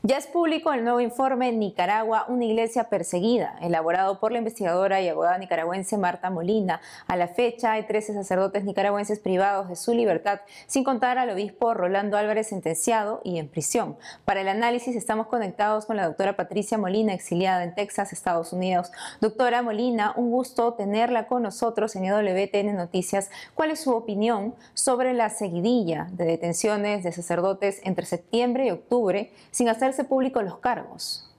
Ya 0.02 0.16
es 0.16 0.26
público 0.26 0.73
el 0.73 0.85
nuevo 0.85 1.00
informe 1.00 1.52
Nicaragua, 1.52 2.25
una 2.28 2.45
iglesia 2.45 2.85
perseguida, 2.85 3.59
elaborado 3.61 4.21
por 4.21 4.33
la 4.33 4.38
investigadora 4.38 5.00
y 5.00 5.09
abogada 5.09 5.38
nicaragüense 5.38 5.99
Marta 5.99 6.30
Molina. 6.30 6.80
A 7.06 7.16
la 7.16 7.28
fecha 7.28 7.73
hay 7.73 7.87
13 7.87 8.14
sacerdotes 8.14 8.64
nicaragüenses 8.64 9.18
privados 9.18 9.68
de 9.68 9.76
su 9.76 9.92
libertad, 9.92 10.40
sin 10.66 10.85
contar 10.85 11.18
al 11.18 11.30
obispo 11.30 11.75
Rolando 11.75 12.16
Álvarez 12.16 12.49
sentenciado 12.49 13.21
y 13.25 13.38
en 13.38 13.49
prisión. 13.49 13.97
Para 14.25 14.40
el 14.40 14.49
análisis 14.49 14.97
estamos 14.97 15.26
conectados 15.26 15.87
con 15.87 15.97
la 15.97 16.06
doctora 16.06 16.37
Patricia 16.37 16.78
Molina, 16.78 17.12
exiliada 17.12 17.62
en 17.64 17.75
Texas, 17.75 18.12
Estados 18.12 18.52
Unidos. 18.52 18.90
Doctora 19.21 19.62
Molina, 19.62 20.14
un 20.16 20.30
gusto 20.30 20.75
tenerla 20.75 21.26
con 21.26 21.42
nosotros 21.42 21.97
en 21.97 22.04
EWTN 22.04 22.76
Noticias. 22.76 23.30
¿Cuál 23.54 23.71
es 23.73 23.80
su 23.80 23.92
opinión 23.92 24.54
sobre 24.75 25.12
la 25.12 25.30
seguidilla 25.30 26.09
de 26.12 26.25
detenciones 26.25 27.04
de 27.04 27.12
sacerdotes 27.12 27.80
entre 27.85 28.06
septiembre 28.06 28.66
y 28.66 28.71
octubre? 28.71 29.33
Hacerse 29.68 30.04
públicos 30.04 30.44
los 30.44 30.58
cargos? 30.58 31.32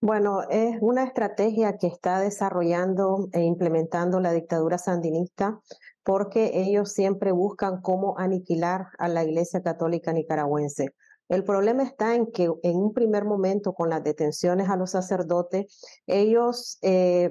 Bueno, 0.00 0.42
es 0.50 0.78
una 0.80 1.04
estrategia 1.04 1.76
que 1.78 1.86
está 1.86 2.18
desarrollando 2.18 3.28
e 3.32 3.42
implementando 3.42 4.18
la 4.18 4.32
dictadura 4.32 4.76
sandinista 4.76 5.60
porque 6.02 6.50
ellos 6.54 6.92
siempre 6.92 7.30
buscan 7.30 7.80
cómo 7.80 8.18
aniquilar 8.18 8.88
a 8.98 9.06
la 9.06 9.22
Iglesia 9.22 9.62
Católica 9.62 10.12
Nicaragüense. 10.12 10.88
El 11.28 11.44
problema 11.44 11.84
está 11.84 12.16
en 12.16 12.26
que 12.32 12.50
en 12.64 12.76
un 12.76 12.92
primer 12.92 13.24
momento 13.24 13.74
con 13.74 13.90
las 13.90 14.02
detenciones 14.02 14.68
a 14.68 14.76
los 14.76 14.90
sacerdotes, 14.90 15.80
ellos 16.06 16.78
eh, 16.82 17.30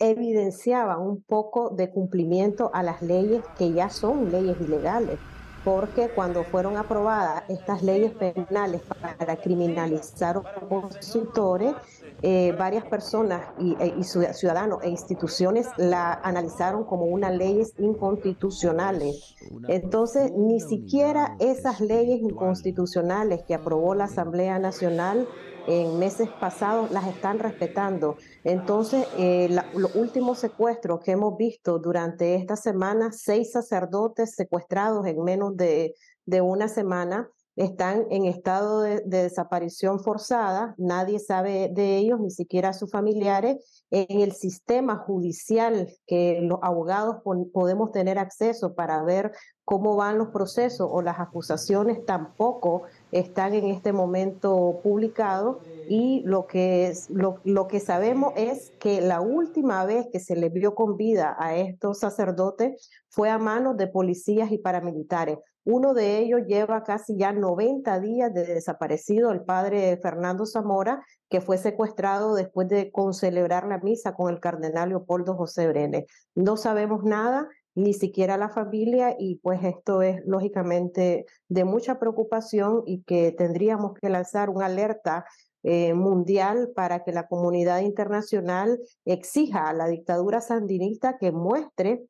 evidenciaban 0.00 1.00
un 1.00 1.22
poco 1.22 1.70
de 1.70 1.90
cumplimiento 1.92 2.70
a 2.74 2.82
las 2.82 3.00
leyes 3.00 3.44
que 3.56 3.72
ya 3.72 3.90
son 3.90 4.32
leyes 4.32 4.60
ilegales 4.60 5.20
porque 5.64 6.10
cuando 6.10 6.44
fueron 6.44 6.76
aprobadas 6.76 7.42
estas 7.48 7.82
leyes 7.82 8.12
penales 8.12 8.82
para 9.18 9.36
criminalizar 9.36 10.36
opositores, 10.36 11.74
eh, 12.22 12.54
varias 12.58 12.84
personas 12.84 13.42
y, 13.58 13.76
e, 13.80 14.04
ciudadanos 14.04 14.82
e 14.82 14.90
instituciones 14.90 15.66
la 15.76 16.14
analizaron 16.22 16.84
como 16.84 17.06
unas 17.06 17.34
leyes 17.34 17.72
inconstitucionales. 17.78 19.34
Entonces, 19.68 20.32
ni 20.32 20.60
siquiera 20.60 21.36
esas 21.38 21.80
leyes 21.80 22.20
inconstitucionales 22.20 23.42
que 23.42 23.54
aprobó 23.54 23.94
la 23.94 24.04
Asamblea 24.04 24.58
Nacional 24.58 25.26
en 25.66 25.98
meses 25.98 26.28
pasados 26.40 26.90
las 26.90 27.06
están 27.06 27.38
respetando. 27.38 28.16
Entonces, 28.44 29.06
eh, 29.18 29.48
los 29.74 29.94
últimos 29.94 30.38
secuestros 30.38 31.00
que 31.00 31.12
hemos 31.12 31.36
visto 31.36 31.78
durante 31.78 32.34
esta 32.34 32.56
semana, 32.56 33.12
seis 33.12 33.52
sacerdotes 33.52 34.34
secuestrados 34.34 35.06
en 35.06 35.22
menos 35.22 35.56
de, 35.56 35.94
de 36.26 36.40
una 36.40 36.68
semana, 36.68 37.28
están 37.56 38.06
en 38.10 38.24
estado 38.24 38.80
de, 38.80 39.00
desaparición 39.04 40.00
forzada, 40.00 40.74
nadie 40.76 41.20
sabe 41.20 41.70
de 41.72 41.98
ellos, 41.98 42.18
ni 42.20 42.30
siquiera 42.30 42.72
sus 42.72 42.90
familiares. 42.90 43.84
En 43.90 44.20
el 44.20 44.32
sistema 44.32 44.96
judicial 44.96 45.88
que 46.06 46.40
los 46.42 46.58
abogados 46.62 47.16
podemos 47.52 47.92
tener 47.92 48.18
acceso 48.18 48.74
para 48.74 49.02
ver 49.04 49.32
cómo 49.64 49.94
van 49.94 50.18
los 50.18 50.28
procesos 50.28 50.88
o 50.90 51.00
las 51.00 51.20
acusaciones 51.20 52.04
tampoco 52.04 52.82
están 53.14 53.54
en 53.54 53.66
este 53.66 53.92
momento 53.92 54.80
publicados 54.82 55.58
y 55.88 56.22
lo 56.24 56.48
que, 56.48 56.92
lo, 57.10 57.40
lo 57.44 57.68
que 57.68 57.78
sabemos 57.78 58.32
es 58.36 58.72
que 58.80 59.00
la 59.00 59.20
última 59.20 59.84
vez 59.86 60.08
que 60.12 60.18
se 60.18 60.34
le 60.34 60.48
vio 60.48 60.74
con 60.74 60.96
vida 60.96 61.36
a 61.38 61.54
estos 61.54 62.00
sacerdotes 62.00 62.90
fue 63.08 63.30
a 63.30 63.38
manos 63.38 63.76
de 63.76 63.86
policías 63.86 64.50
y 64.50 64.58
paramilitares. 64.58 65.38
Uno 65.64 65.94
de 65.94 66.18
ellos 66.18 66.40
lleva 66.46 66.82
casi 66.82 67.16
ya 67.16 67.32
90 67.32 68.00
días 68.00 68.34
de 68.34 68.44
desaparecido, 68.44 69.30
el 69.30 69.44
padre 69.44 69.96
Fernando 70.02 70.44
Zamora, 70.44 71.02
que 71.30 71.40
fue 71.40 71.56
secuestrado 71.56 72.34
después 72.34 72.68
de 72.68 72.90
concelebrar 72.90 73.66
la 73.66 73.78
misa 73.78 74.14
con 74.14 74.32
el 74.32 74.40
cardenal 74.40 74.88
Leopoldo 74.88 75.36
José 75.36 75.68
Brenes. 75.68 76.04
No 76.34 76.56
sabemos 76.56 77.04
nada, 77.04 77.48
ni 77.74 77.92
siquiera 77.92 78.36
la 78.36 78.48
familia, 78.48 79.16
y 79.18 79.36
pues 79.36 79.62
esto 79.64 80.02
es 80.02 80.22
lógicamente 80.26 81.26
de 81.48 81.64
mucha 81.64 81.98
preocupación 81.98 82.82
y 82.86 83.02
que 83.02 83.32
tendríamos 83.32 83.94
que 83.94 84.08
lanzar 84.08 84.50
una 84.50 84.66
alerta 84.66 85.24
eh, 85.62 85.94
mundial 85.94 86.70
para 86.76 87.02
que 87.04 87.12
la 87.12 87.26
comunidad 87.26 87.80
internacional 87.80 88.78
exija 89.04 89.68
a 89.68 89.72
la 89.72 89.86
dictadura 89.86 90.40
sandinista 90.40 91.16
que 91.18 91.32
muestre 91.32 92.04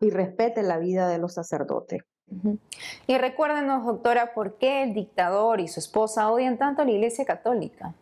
y 0.00 0.10
respete 0.10 0.62
la 0.62 0.78
vida 0.78 1.08
de 1.08 1.18
los 1.18 1.34
sacerdotes. 1.34 2.02
Y 3.06 3.18
recuérdenos, 3.18 3.84
doctora, 3.84 4.34
¿por 4.34 4.56
qué 4.56 4.82
el 4.82 4.94
dictador 4.94 5.60
y 5.60 5.68
su 5.68 5.80
esposa 5.80 6.30
odian 6.30 6.58
tanto 6.58 6.82
a 6.82 6.84
la 6.84 6.92
Iglesia 6.92 7.24
Católica? 7.24 7.94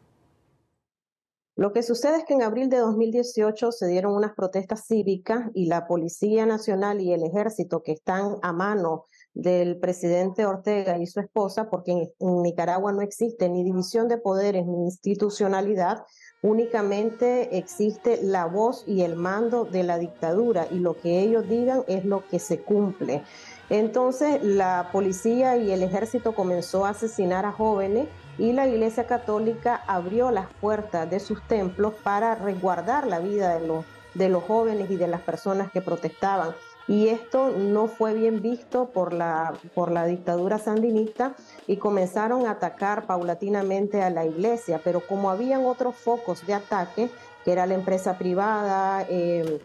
Lo 1.59 1.73
que 1.73 1.83
sucede 1.83 2.19
es 2.19 2.25
que 2.25 2.35
en 2.35 2.43
abril 2.43 2.69
de 2.69 2.77
2018 2.77 3.73
se 3.73 3.89
dieron 3.89 4.15
unas 4.15 4.33
protestas 4.33 4.87
cívicas 4.87 5.51
y 5.55 5.67
la 5.67 5.89
Policía 5.89 6.47
Nacional 6.47 7.01
y 7.01 7.13
el 7.13 7.25
Ejército 7.25 7.83
que 7.83 7.91
están 7.91 8.37
a 8.43 8.53
mano 8.53 9.07
del 9.35 9.77
presidente 9.81 10.47
Ortega 10.47 10.99
y 10.99 11.09
su 11.09 11.19
esposa, 11.19 11.69
porque 11.69 12.13
en, 12.21 12.43
Nicaragua 12.43 12.93
no 12.93 13.03
existe 13.03 13.49
ni 13.49 13.65
división 13.65 14.07
de 14.07 14.19
poderes 14.19 14.67
ni 14.67 14.85
institucionalidad, 14.85 16.05
únicamente 16.43 17.59
existe 17.59 18.21
la 18.23 18.47
voz 18.47 18.85
y 18.87 19.03
el 19.03 19.17
mando 19.17 19.65
de 19.65 19.83
la 19.83 19.99
dictadura 19.99 20.69
y 20.71 20.79
lo 20.79 20.97
que 20.97 21.23
ellos 21.23 21.49
digan 21.49 21.83
es 21.89 22.05
lo 22.05 22.25
que 22.29 22.39
se 22.39 22.63
cumple. 22.63 23.25
Entonces 23.69 24.45
la 24.45 24.91
policía 24.93 25.57
y 25.57 25.73
el 25.73 25.83
ejército 25.83 26.37
comenzó 26.37 26.87
a 26.87 26.91
asesinar 26.91 27.45
a 27.47 27.51
jóvenes 27.51 28.07
y 28.39 28.53
la 28.53 28.67
Iglesia 28.67 29.07
Católica 29.07 29.83
abrió 29.87 30.31
las 30.31 30.47
puertas 30.61 31.11
de 31.11 31.21
sus 31.21 31.43
templos 31.43 31.95
para 32.03 32.37
resguardar 32.37 33.07
la 33.07 33.19
vida 33.19 33.59
de 33.59 33.67
los, 33.67 33.85
de 34.15 34.29
los 34.29 34.45
jóvenes 34.45 34.91
y 34.91 34.97
de 34.97 35.09
las 35.09 35.21
personas 35.21 35.71
que 35.73 35.83
protestaban. 35.83 36.55
Y 36.87 37.09
esto 37.09 37.51
no 37.51 37.87
fue 37.87 38.15
bien 38.15 38.41
visto 38.41 38.87
por 38.87 39.13
la, 39.13 39.53
por 39.75 39.91
la 39.91 40.07
dictadura 40.07 40.59
sandinista 40.59 41.35
y 41.67 41.77
comenzaron 41.77 42.47
a 42.47 42.53
atacar 42.53 43.05
paulatinamente 43.07 44.03
a 44.03 44.09
la 44.09 44.25
iglesia, 44.25 44.81
pero 44.83 45.01
como 45.07 45.31
habían 45.31 45.67
otros 45.67 45.97
focos 45.97 46.47
de 46.47 46.55
ataque, 46.55 47.11
que 47.45 47.53
era 47.53 47.67
la 47.67 47.75
empresa 47.75 48.17
privada, 48.17 49.05
eh, 49.11 49.61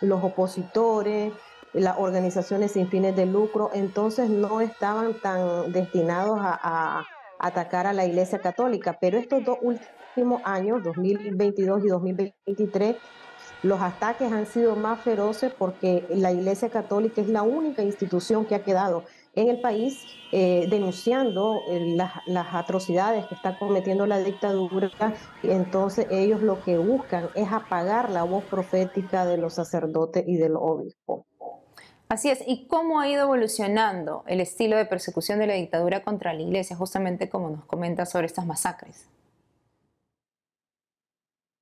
los 0.00 0.24
opositores, 0.24 1.32
las 1.72 1.96
organizaciones 1.98 2.72
sin 2.72 2.88
fines 2.88 3.14
de 3.14 3.26
lucro, 3.26 3.70
entonces 3.74 4.28
no 4.28 4.60
estaban 4.60 5.14
tan 5.14 5.70
destinados 5.72 6.38
a, 6.42 7.06
atacar 7.38 7.86
a 7.86 7.92
la 7.92 8.04
Iglesia 8.06 8.38
Católica. 8.38 8.98
Pero 9.00 9.18
estos 9.18 9.44
dos 9.44 9.58
últimos 9.62 10.42
años, 10.44 10.82
2022 10.82 11.84
y 11.84 11.88
2023, 11.88 12.96
los 13.62 13.80
ataques 13.80 14.30
han 14.30 14.46
sido 14.46 14.76
más 14.76 15.00
feroces 15.00 15.52
porque 15.56 16.06
la 16.10 16.32
Iglesia 16.32 16.68
Católica 16.68 17.20
es 17.20 17.28
la 17.28 17.42
única 17.42 17.82
institución 17.82 18.44
que 18.44 18.54
ha 18.54 18.62
quedado 18.62 19.04
en 19.34 19.48
el 19.48 19.60
país 19.60 20.04
eh, 20.32 20.66
denunciando 20.70 21.60
eh, 21.68 21.94
las, 21.96 22.12
las, 22.26 22.54
atrocidades 22.54 23.26
que 23.26 23.34
está 23.34 23.58
cometiendo 23.58 24.06
la 24.06 24.18
dictadura. 24.18 24.90
Entonces 25.42 26.06
ellos 26.10 26.42
lo 26.42 26.62
que 26.62 26.78
buscan 26.78 27.28
es 27.34 27.50
apagar 27.50 28.10
la 28.10 28.24
voz 28.24 28.44
profética 28.44 29.26
de 29.26 29.38
los 29.38 29.54
sacerdotes 29.54 30.24
y 30.26 30.36
de 30.36 30.48
los 30.48 30.60
obispos. 30.60 31.27
Así 32.08 32.30
es. 32.30 32.42
¿Y 32.46 32.66
cómo 32.68 33.00
ha 33.00 33.08
ido 33.08 33.24
evolucionando 33.24 34.24
el 34.26 34.40
estilo 34.40 34.76
de 34.76 34.86
persecución 34.86 35.38
de 35.38 35.46
la 35.46 35.54
dictadura 35.54 36.02
contra 36.02 36.32
la 36.32 36.40
iglesia, 36.40 36.74
justamente 36.74 37.28
como 37.28 37.50
nos 37.50 37.64
comenta 37.66 38.06
sobre 38.06 38.26
estas 38.26 38.46
masacres? 38.46 39.06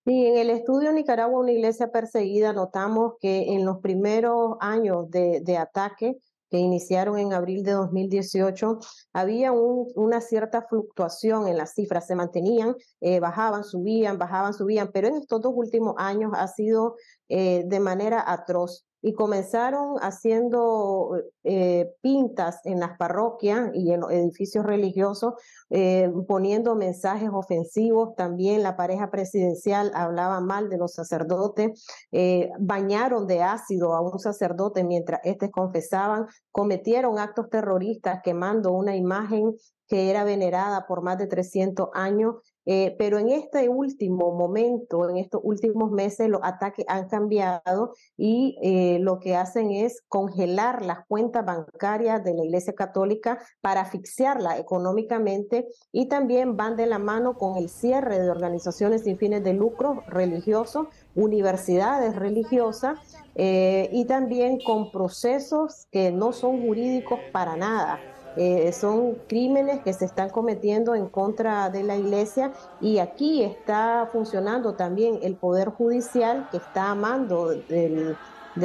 Sí, 0.04 0.24
en 0.24 0.36
el 0.38 0.50
estudio 0.50 0.92
Nicaragua, 0.92 1.40
una 1.40 1.50
iglesia 1.50 1.90
perseguida, 1.90 2.52
notamos 2.52 3.14
que 3.20 3.54
en 3.54 3.64
los 3.64 3.78
primeros 3.78 4.56
años 4.60 5.10
de, 5.10 5.56
ataque 5.58 6.16
que 6.48 6.58
iniciaron 6.58 7.18
en 7.18 7.32
abril 7.32 7.64
de 7.64 7.72
2018, 7.72 8.78
había 9.12 9.50
una 9.50 10.20
cierta 10.20 10.62
fluctuación 10.62 11.48
en 11.48 11.56
las 11.56 11.74
cifras, 11.74 12.06
se 12.06 12.14
mantenían, 12.14 12.76
eh, 13.00 13.18
bajaban, 13.18 13.64
subían, 13.64 14.16
bajaban, 14.16 14.54
subían, 14.54 14.92
pero 14.92 15.08
en 15.08 15.16
estos 15.16 15.42
dos 15.42 15.52
últimos 15.56 15.96
años 15.98 16.30
ha 16.36 16.46
sido 16.46 16.94
eh, 17.28 17.64
de 17.66 17.80
manera 17.80 18.22
atroz 18.24 18.86
y 19.06 19.12
comenzaron 19.12 19.98
haciendo 20.00 21.16
eh, 21.44 21.94
pintas 22.00 22.58
en 22.64 22.80
las 22.80 22.98
parroquias 22.98 23.70
y 23.72 23.92
en 23.92 24.00
los 24.00 24.10
edificios 24.10 24.66
religiosos, 24.66 25.34
eh, 25.70 26.10
poniendo 26.26 26.74
mensajes 26.74 27.30
ofensivos. 27.32 28.16
También 28.16 28.64
la 28.64 28.76
pareja 28.76 29.12
presidencial 29.12 29.92
hablaba 29.94 30.40
mal 30.40 30.68
de 30.68 30.78
los 30.78 30.94
sacerdotes, 30.94 31.86
eh, 32.10 32.50
bañaron 32.58 33.28
de 33.28 33.44
ácido 33.44 33.94
a 33.94 34.00
un 34.00 34.18
sacerdote 34.18 34.82
mientras 34.82 35.20
estos 35.22 35.52
confesaban, 35.52 36.26
cometieron 36.50 37.20
actos 37.20 37.48
terroristas 37.48 38.22
quemando 38.24 38.72
una 38.72 38.96
imagen 38.96 39.54
que 39.86 40.10
era 40.10 40.24
venerada 40.24 40.84
por 40.88 41.02
más 41.02 41.16
de 41.18 41.28
300 41.28 41.90
años, 41.94 42.38
eh, 42.66 42.96
pero 42.98 43.18
en 43.18 43.30
este 43.30 43.68
último 43.68 44.34
momento, 44.34 45.08
en 45.08 45.18
estos 45.18 45.40
últimos 45.44 45.92
meses, 45.92 46.28
los 46.28 46.40
ataques 46.42 46.84
han 46.88 47.08
cambiado 47.08 47.94
y 48.16 48.58
eh, 48.60 48.98
lo 49.00 49.20
que 49.20 49.36
hacen 49.36 49.70
es 49.70 50.02
congelar 50.08 50.84
las 50.84 51.06
cuentas 51.06 51.44
bancarias 51.44 52.24
de 52.24 52.34
la 52.34 52.44
Iglesia 52.44 52.74
Católica 52.74 53.38
para 53.60 53.82
asfixiarla 53.82 54.58
económicamente 54.58 55.68
y 55.92 56.08
también 56.08 56.56
van 56.56 56.76
de 56.76 56.86
la 56.86 56.98
mano 56.98 57.34
con 57.38 57.56
el 57.56 57.68
cierre 57.68 58.18
de 58.18 58.30
organizaciones 58.30 59.04
sin 59.04 59.16
fines 59.16 59.44
de 59.44 59.52
lucro 59.52 60.02
religiosos, 60.08 60.88
universidades 61.14 62.16
religiosas 62.16 62.98
eh, 63.36 63.88
y 63.92 64.06
también 64.06 64.58
con 64.64 64.90
procesos 64.90 65.86
que 65.92 66.10
no 66.10 66.32
son 66.32 66.62
jurídicos 66.62 67.20
para 67.32 67.56
nada. 67.56 68.00
Eh, 68.36 68.72
son 68.72 69.14
crímenes 69.28 69.80
que 69.80 69.92
se 69.92 70.04
están 70.04 70.30
cometiendo 70.30 70.94
en 70.94 71.08
contra 71.08 71.70
de 71.70 71.82
la 71.82 71.96
iglesia 71.96 72.52
y 72.80 72.98
aquí 72.98 73.42
está 73.42 74.08
funcionando 74.12 74.74
también 74.74 75.18
el 75.22 75.36
Poder 75.36 75.70
Judicial 75.70 76.48
que 76.50 76.58
está 76.58 76.90
amando 76.90 77.48
de 77.48 78.16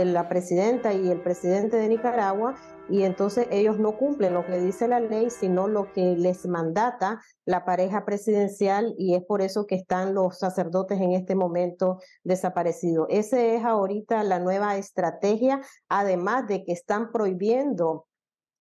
la 0.06 0.30
presidenta 0.30 0.94
y 0.94 1.10
el 1.10 1.22
presidente 1.22 1.78
de 1.78 1.88
Nicaragua 1.88 2.56
y 2.92 3.04
entonces 3.04 3.48
ellos 3.52 3.80
no 3.80 3.98
cumplen 3.98 4.34
lo 4.34 4.46
que 4.46 4.60
dice 4.60 4.88
la 4.88 5.00
ley, 5.00 5.30
sino 5.30 5.68
lo 5.68 5.94
que 5.94 6.18
les 6.18 6.46
mandata 6.46 7.22
la 7.46 7.64
pareja 7.64 8.04
presidencial 8.04 8.94
y 8.98 9.16
es 9.16 9.24
por 9.24 9.42
eso 9.42 9.66
que 9.66 9.76
están 9.76 10.14
los 10.14 10.40
sacerdotes 10.40 11.00
en 11.00 11.14
este 11.14 11.34
momento 11.34 12.00
desaparecidos. 12.24 13.08
Esa 13.10 13.42
es 13.42 13.64
ahorita 13.64 14.24
la 14.24 14.40
nueva 14.40 14.76
estrategia, 14.76 15.62
además 15.88 16.48
de 16.48 16.66
que 16.66 16.74
están 16.74 17.12
prohibiendo 17.14 18.08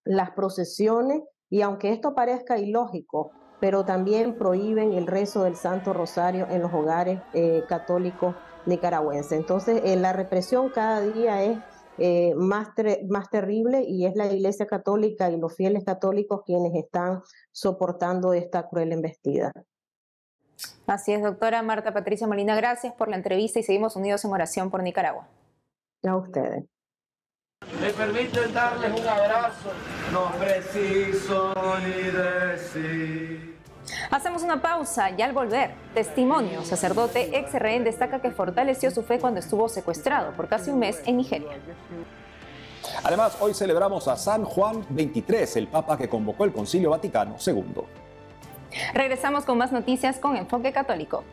las 0.04 0.30
procesiones 0.32 1.22
y 1.48 1.62
aunque 1.62 1.92
esto 1.92 2.14
parezca 2.14 2.58
ilógico, 2.58 3.32
pero 3.60 3.84
también 3.84 4.38
prohíben 4.38 4.92
el 4.92 5.06
rezo 5.06 5.44
del 5.44 5.56
Santo 5.56 5.92
Rosario 5.92 6.46
en 6.48 6.62
los 6.62 6.72
hogares 6.72 7.20
eh, 7.34 7.64
católicos 7.68 8.34
nicaragüenses. 8.66 9.32
Entonces, 9.32 9.82
eh, 9.84 9.96
la 9.96 10.12
represión 10.12 10.70
cada 10.70 11.02
día 11.02 11.42
es 11.42 11.58
eh, 11.98 12.34
más, 12.36 12.68
más 13.08 13.28
terrible 13.28 13.82
y 13.82 14.06
es 14.06 14.16
la 14.16 14.32
Iglesia 14.32 14.66
Católica 14.66 15.30
y 15.30 15.36
los 15.36 15.54
fieles 15.54 15.84
católicos 15.84 16.42
quienes 16.46 16.74
están 16.74 17.20
soportando 17.52 18.32
esta 18.32 18.68
cruel 18.68 18.92
embestida. 18.92 19.52
Así 20.86 21.12
es, 21.12 21.22
doctora 21.22 21.62
Marta 21.62 21.92
Patricia 21.92 22.26
Molina, 22.26 22.56
gracias 22.56 22.94
por 22.94 23.08
la 23.08 23.16
entrevista 23.16 23.58
y 23.58 23.62
seguimos 23.62 23.96
unidos 23.96 24.24
en 24.24 24.32
oración 24.32 24.70
por 24.70 24.82
Nicaragua. 24.82 25.28
A 26.02 26.16
ustedes. 26.16 26.64
Me 27.80 27.90
permiten 27.90 28.52
darles 28.52 29.00
un 29.00 29.08
abrazo, 29.08 29.70
no 30.12 30.30
preciso 30.38 31.54
ni 31.80 32.10
decir. 32.10 33.56
Hacemos 34.10 34.42
una 34.42 34.60
pausa 34.60 35.10
y 35.10 35.22
al 35.22 35.32
volver, 35.32 35.70
testimonio, 35.94 36.62
sacerdote 36.62 37.38
ex 37.38 37.54
rehén 37.54 37.82
destaca 37.84 38.20
que 38.20 38.30
fortaleció 38.32 38.90
su 38.90 39.02
fe 39.02 39.18
cuando 39.18 39.40
estuvo 39.40 39.68
secuestrado 39.68 40.32
por 40.32 40.48
casi 40.48 40.70
un 40.70 40.78
mes 40.78 41.00
en 41.06 41.16
Nigeria. 41.16 41.58
Además, 43.02 43.38
hoy 43.40 43.54
celebramos 43.54 44.08
a 44.08 44.16
San 44.16 44.44
Juan 44.44 44.84
XXIII, 44.94 45.62
el 45.62 45.68
Papa 45.68 45.96
que 45.96 46.08
convocó 46.08 46.44
el 46.44 46.52
Concilio 46.52 46.90
Vaticano 46.90 47.36
II. 47.44 47.82
Regresamos 48.92 49.44
con 49.44 49.56
más 49.58 49.72
noticias 49.72 50.18
con 50.18 50.36
Enfoque 50.36 50.72
Católico. 50.72 51.24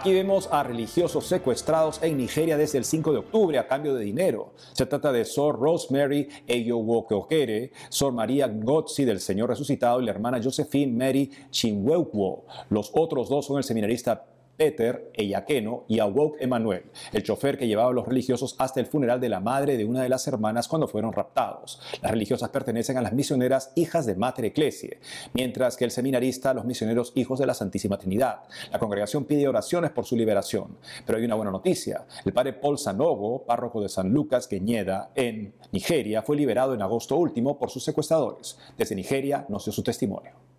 Aquí 0.00 0.14
vemos 0.14 0.48
a 0.50 0.62
religiosos 0.62 1.26
secuestrados 1.26 2.02
en 2.02 2.16
Nigeria 2.16 2.56
desde 2.56 2.78
el 2.78 2.86
5 2.86 3.12
de 3.12 3.18
octubre 3.18 3.58
a 3.58 3.68
cambio 3.68 3.94
de 3.94 4.02
dinero. 4.02 4.54
Se 4.72 4.86
trata 4.86 5.12
de 5.12 5.26
Sor 5.26 5.60
Rosemary 5.60 6.26
Eyowokeokere, 6.46 7.70
Sor 7.90 8.14
María 8.14 8.48
Ngotzi 8.48 9.04
del 9.04 9.20
Señor 9.20 9.50
Resucitado 9.50 10.00
y 10.00 10.06
la 10.06 10.12
hermana 10.12 10.40
Josephine 10.42 10.96
Mary 10.96 11.30
Chinweuwo. 11.50 12.46
Los 12.70 12.90
otros 12.94 13.28
dos 13.28 13.44
son 13.44 13.58
el 13.58 13.64
seminarista 13.64 14.24
Peter 14.60 15.10
Eyaqueno 15.14 15.86
y 15.88 16.00
Awoke 16.00 16.36
Emanuel, 16.42 16.82
el 17.14 17.22
chofer 17.22 17.56
que 17.56 17.66
llevaba 17.66 17.88
a 17.88 17.94
los 17.94 18.06
religiosos 18.06 18.56
hasta 18.58 18.78
el 18.78 18.84
funeral 18.84 19.18
de 19.18 19.30
la 19.30 19.40
madre 19.40 19.78
de 19.78 19.86
una 19.86 20.02
de 20.02 20.10
las 20.10 20.26
hermanas 20.26 20.68
cuando 20.68 20.86
fueron 20.86 21.14
raptados. 21.14 21.80
Las 22.02 22.10
religiosas 22.12 22.50
pertenecen 22.50 22.98
a 22.98 23.00
las 23.00 23.14
misioneras 23.14 23.72
hijas 23.74 24.04
de 24.04 24.16
Mater 24.16 24.44
Ecclesia, 24.44 24.98
mientras 25.32 25.78
que 25.78 25.86
el 25.86 25.90
seminarista 25.90 26.50
a 26.50 26.54
los 26.54 26.66
misioneros 26.66 27.12
hijos 27.14 27.38
de 27.38 27.46
la 27.46 27.54
Santísima 27.54 27.96
Trinidad. 27.96 28.40
La 28.70 28.78
congregación 28.78 29.24
pide 29.24 29.48
oraciones 29.48 29.92
por 29.92 30.04
su 30.04 30.14
liberación. 30.14 30.76
Pero 31.06 31.16
hay 31.16 31.24
una 31.24 31.36
buena 31.36 31.52
noticia. 31.52 32.04
El 32.22 32.34
padre 32.34 32.52
Paul 32.52 32.76
Sanogo, 32.76 33.46
párroco 33.46 33.80
de 33.80 33.88
San 33.88 34.10
Lucas, 34.10 34.46
Queñeda, 34.46 35.10
en 35.14 35.54
Nigeria, 35.72 36.20
fue 36.20 36.36
liberado 36.36 36.74
en 36.74 36.82
agosto 36.82 37.16
último 37.16 37.58
por 37.58 37.70
sus 37.70 37.82
secuestradores. 37.82 38.58
Desde 38.76 38.94
Nigeria 38.94 39.46
nos 39.48 39.64
dio 39.64 39.72
su 39.72 39.82
testimonio. 39.82 40.49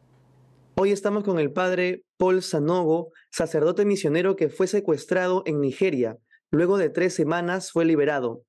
Hoy 0.76 0.92
estamos 0.92 1.24
con 1.24 1.38
el 1.38 1.52
padre 1.52 2.04
Paul 2.18 2.42
Sanogo, 2.42 3.12
sacerdote 3.30 3.84
misionero 3.84 4.36
que 4.38 4.50
fue 4.50 4.68
secuestrado 4.68 5.44
en 5.46 5.60
Nigeria. 5.60 6.18
Luego 6.50 6.78
de 6.78 6.90
tres 6.90 7.14
semanas 7.14 7.72
fue 7.72 7.84
liberado. 7.84 8.44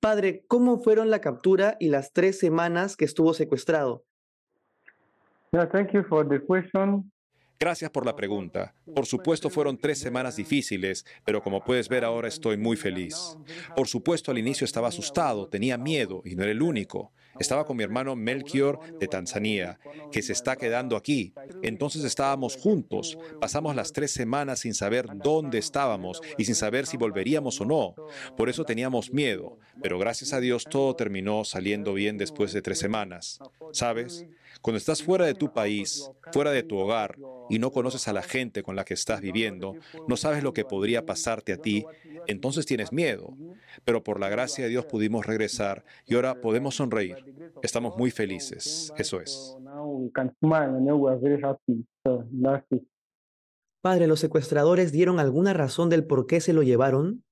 Padre, 0.00 0.42
¿cómo 0.48 0.78
fueron 0.78 1.10
la 1.10 1.20
captura 1.20 1.76
y 1.78 1.90
las 1.90 2.12
tres 2.12 2.38
semanas 2.38 2.96
que 2.96 3.04
estuvo 3.04 3.34
secuestrado? 3.34 4.04
Gracias 7.58 7.90
por 7.90 8.04
la 8.04 8.16
pregunta. 8.16 8.74
Por 8.94 9.06
supuesto 9.06 9.48
fueron 9.48 9.78
tres 9.78 9.98
semanas 9.98 10.36
difíciles, 10.36 11.06
pero 11.24 11.42
como 11.42 11.62
puedes 11.62 11.88
ver 11.88 12.04
ahora 12.04 12.28
estoy 12.28 12.56
muy 12.56 12.76
feliz. 12.76 13.36
Por 13.74 13.86
supuesto 13.86 14.30
al 14.30 14.38
inicio 14.38 14.64
estaba 14.64 14.88
asustado, 14.88 15.48
tenía 15.48 15.78
miedo 15.78 16.22
y 16.24 16.36
no 16.36 16.42
era 16.42 16.52
el 16.52 16.62
único. 16.62 17.12
Estaba 17.38 17.64
con 17.64 17.76
mi 17.76 17.82
hermano 17.82 18.16
Melchior 18.16 18.80
de 18.98 19.08
Tanzania, 19.08 19.78
que 20.10 20.22
se 20.22 20.32
está 20.32 20.56
quedando 20.56 20.96
aquí. 20.96 21.32
Entonces 21.62 22.04
estábamos 22.04 22.56
juntos. 22.56 23.18
Pasamos 23.40 23.76
las 23.76 23.92
tres 23.92 24.10
semanas 24.10 24.60
sin 24.60 24.74
saber 24.74 25.06
dónde 25.14 25.58
estábamos 25.58 26.20
y 26.38 26.44
sin 26.44 26.54
saber 26.54 26.86
si 26.86 26.96
volveríamos 26.96 27.60
o 27.60 27.64
no. 27.64 27.94
Por 28.36 28.48
eso 28.48 28.64
teníamos 28.64 29.12
miedo. 29.12 29.58
Pero 29.82 29.98
gracias 29.98 30.32
a 30.32 30.40
Dios 30.40 30.64
todo 30.64 30.94
terminó 30.94 31.44
saliendo 31.44 31.94
bien 31.94 32.18
después 32.18 32.52
de 32.52 32.62
tres 32.62 32.78
semanas. 32.78 33.38
¿Sabes? 33.72 34.26
Cuando 34.62 34.78
estás 34.78 35.02
fuera 35.02 35.26
de 35.26 35.34
tu 35.34 35.52
país, 35.52 36.10
fuera 36.32 36.50
de 36.50 36.62
tu 36.62 36.78
hogar, 36.78 37.16
y 37.48 37.58
no 37.58 37.70
conoces 37.70 38.08
a 38.08 38.12
la 38.12 38.22
gente 38.22 38.62
con 38.62 38.76
la 38.76 38.84
que 38.84 38.94
estás 38.94 39.20
viviendo, 39.20 39.76
no 40.08 40.16
sabes 40.16 40.42
lo 40.42 40.52
que 40.52 40.64
podría 40.64 41.06
pasarte 41.06 41.52
a 41.52 41.58
ti, 41.58 41.84
entonces 42.26 42.66
tienes 42.66 42.92
miedo. 42.92 43.34
Pero 43.84 44.02
por 44.02 44.20
la 44.20 44.28
gracia 44.28 44.64
de 44.64 44.70
Dios 44.70 44.86
pudimos 44.86 45.26
regresar 45.26 45.84
y 46.06 46.14
ahora 46.14 46.40
podemos 46.40 46.74
sonreír. 46.76 47.16
Estamos 47.62 47.96
muy 47.96 48.10
felices. 48.10 48.92
Eso 48.96 49.20
es. 49.20 49.56
Padre, 53.82 54.06
¿los 54.06 54.20
secuestradores 54.20 54.92
dieron 54.92 55.20
alguna 55.20 55.52
razón 55.52 55.90
del 55.90 56.04
por 56.04 56.26
qué 56.26 56.40
se 56.40 56.52
lo 56.52 56.62
llevaron? 56.62 57.22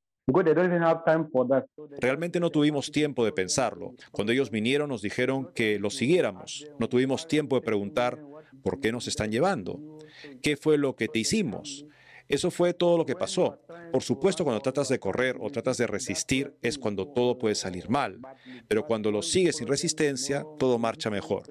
Realmente 2.00 2.40
no 2.40 2.50
tuvimos 2.50 2.90
tiempo 2.90 3.24
de 3.24 3.32
pensarlo. 3.32 3.94
Cuando 4.10 4.32
ellos 4.32 4.50
vinieron 4.50 4.88
nos 4.88 5.02
dijeron 5.02 5.50
que 5.54 5.78
los 5.78 5.96
siguiéramos. 5.96 6.66
No 6.78 6.88
tuvimos 6.88 7.26
tiempo 7.28 7.56
de 7.56 7.62
preguntar 7.62 8.18
por 8.62 8.80
qué 8.80 8.90
nos 8.90 9.06
están 9.06 9.30
llevando. 9.30 9.98
¿Qué 10.42 10.56
fue 10.56 10.78
lo 10.78 10.96
que 10.96 11.08
te 11.08 11.18
hicimos? 11.18 11.84
Eso 12.28 12.50
fue 12.50 12.74
todo 12.74 12.96
lo 12.96 13.06
que 13.06 13.14
pasó. 13.14 13.58
Por 13.92 14.02
supuesto, 14.02 14.44
cuando 14.44 14.60
tratas 14.60 14.88
de 14.88 14.98
correr 14.98 15.36
o 15.40 15.50
tratas 15.50 15.76
de 15.76 15.86
resistir 15.86 16.54
es 16.62 16.78
cuando 16.78 17.06
todo 17.06 17.38
puede 17.38 17.54
salir 17.54 17.88
mal, 17.88 18.18
pero 18.68 18.86
cuando 18.86 19.10
lo 19.10 19.22
sigues 19.22 19.56
sin 19.56 19.68
resistencia, 19.68 20.44
todo 20.58 20.78
marcha 20.78 21.10
mejor. 21.10 21.44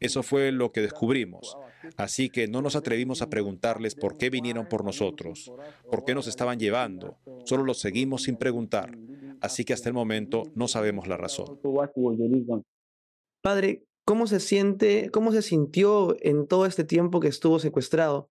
Eso 0.00 0.22
fue 0.22 0.52
lo 0.52 0.72
que 0.72 0.80
descubrimos. 0.80 1.56
Así 1.96 2.30
que 2.30 2.48
no 2.48 2.62
nos 2.62 2.76
atrevimos 2.76 3.22
a 3.22 3.28
preguntarles 3.28 3.94
por 3.94 4.16
qué 4.16 4.30
vinieron 4.30 4.66
por 4.68 4.84
nosotros, 4.84 5.52
por 5.90 6.04
qué 6.04 6.14
nos 6.14 6.26
estaban 6.26 6.58
llevando. 6.58 7.18
Solo 7.44 7.64
los 7.64 7.78
seguimos 7.78 8.22
sin 8.22 8.36
preguntar. 8.36 8.96
Así 9.40 9.64
que 9.64 9.74
hasta 9.74 9.88
el 9.88 9.94
momento 9.94 10.44
no 10.54 10.68
sabemos 10.68 11.06
la 11.06 11.16
razón. 11.16 11.60
Padre, 13.42 13.84
¿cómo 14.06 14.26
se 14.26 14.40
siente, 14.40 15.10
cómo 15.10 15.32
se 15.32 15.42
sintió 15.42 16.16
en 16.20 16.46
todo 16.46 16.64
este 16.64 16.84
tiempo 16.84 17.20
que 17.20 17.28
estuvo 17.28 17.58
secuestrado? 17.58 18.30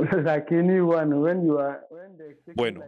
Bueno, 2.54 2.82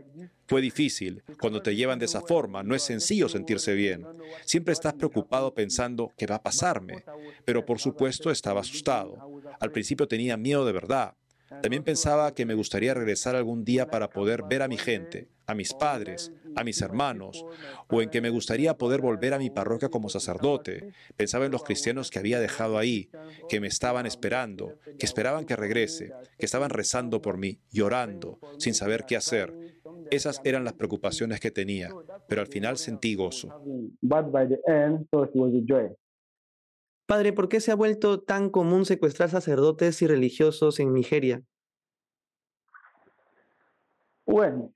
fue 0.46 0.60
difícil. 0.60 1.22
Cuando 1.40 1.62
te 1.62 1.74
llevan 1.74 1.98
de 1.98 2.06
esa 2.06 2.20
forma, 2.20 2.62
no 2.62 2.74
es 2.74 2.82
sencillo 2.82 3.28
sentirse 3.28 3.74
bien. 3.74 4.06
Siempre 4.44 4.72
estás 4.72 4.94
preocupado 4.94 5.54
pensando, 5.54 6.12
¿qué 6.16 6.26
va 6.26 6.36
a 6.36 6.42
pasarme? 6.42 7.04
Pero 7.44 7.64
por 7.64 7.78
supuesto 7.78 8.30
estaba 8.30 8.60
asustado. 8.60 9.16
Al 9.60 9.70
principio 9.70 10.08
tenía 10.08 10.36
miedo 10.36 10.66
de 10.66 10.72
verdad. 10.72 11.14
También 11.60 11.82
pensaba 11.82 12.34
que 12.34 12.46
me 12.46 12.54
gustaría 12.54 12.94
regresar 12.94 13.36
algún 13.36 13.64
día 13.64 13.88
para 13.88 14.08
poder 14.08 14.42
ver 14.48 14.62
a 14.62 14.68
mi 14.68 14.78
gente, 14.78 15.28
a 15.46 15.54
mis 15.54 15.74
padres, 15.74 16.32
a 16.56 16.64
mis 16.64 16.80
hermanos, 16.82 17.44
o 17.88 18.02
en 18.02 18.10
que 18.10 18.20
me 18.20 18.30
gustaría 18.30 18.76
poder 18.76 19.00
volver 19.00 19.34
a 19.34 19.38
mi 19.38 19.50
parroquia 19.50 19.88
como 19.88 20.08
sacerdote. 20.08 20.92
Pensaba 21.16 21.46
en 21.46 21.52
los 21.52 21.64
cristianos 21.64 22.10
que 22.10 22.18
había 22.18 22.40
dejado 22.40 22.78
ahí, 22.78 23.10
que 23.48 23.60
me 23.60 23.66
estaban 23.66 24.06
esperando, 24.06 24.78
que 24.98 25.06
esperaban 25.06 25.44
que 25.44 25.56
regrese, 25.56 26.12
que 26.38 26.46
estaban 26.46 26.70
rezando 26.70 27.22
por 27.22 27.38
mí, 27.38 27.58
llorando, 27.70 28.38
sin 28.58 28.74
saber 28.74 29.04
qué 29.06 29.16
hacer. 29.16 29.54
Esas 30.10 30.40
eran 30.44 30.64
las 30.64 30.74
preocupaciones 30.74 31.40
que 31.40 31.50
tenía, 31.50 31.90
pero 32.28 32.40
al 32.40 32.46
final 32.46 32.76
sentí 32.76 33.14
gozo. 33.14 33.48
Padre, 37.06 37.32
¿por 37.32 37.48
qué 37.48 37.60
se 37.60 37.70
ha 37.72 37.74
vuelto 37.74 38.20
tan 38.20 38.48
común 38.48 38.84
secuestrar 38.84 39.28
sacerdotes 39.28 40.00
y 40.02 40.06
religiosos 40.06 40.80
en 40.80 40.94
Nigeria? 40.94 41.42
Bueno. 44.26 44.72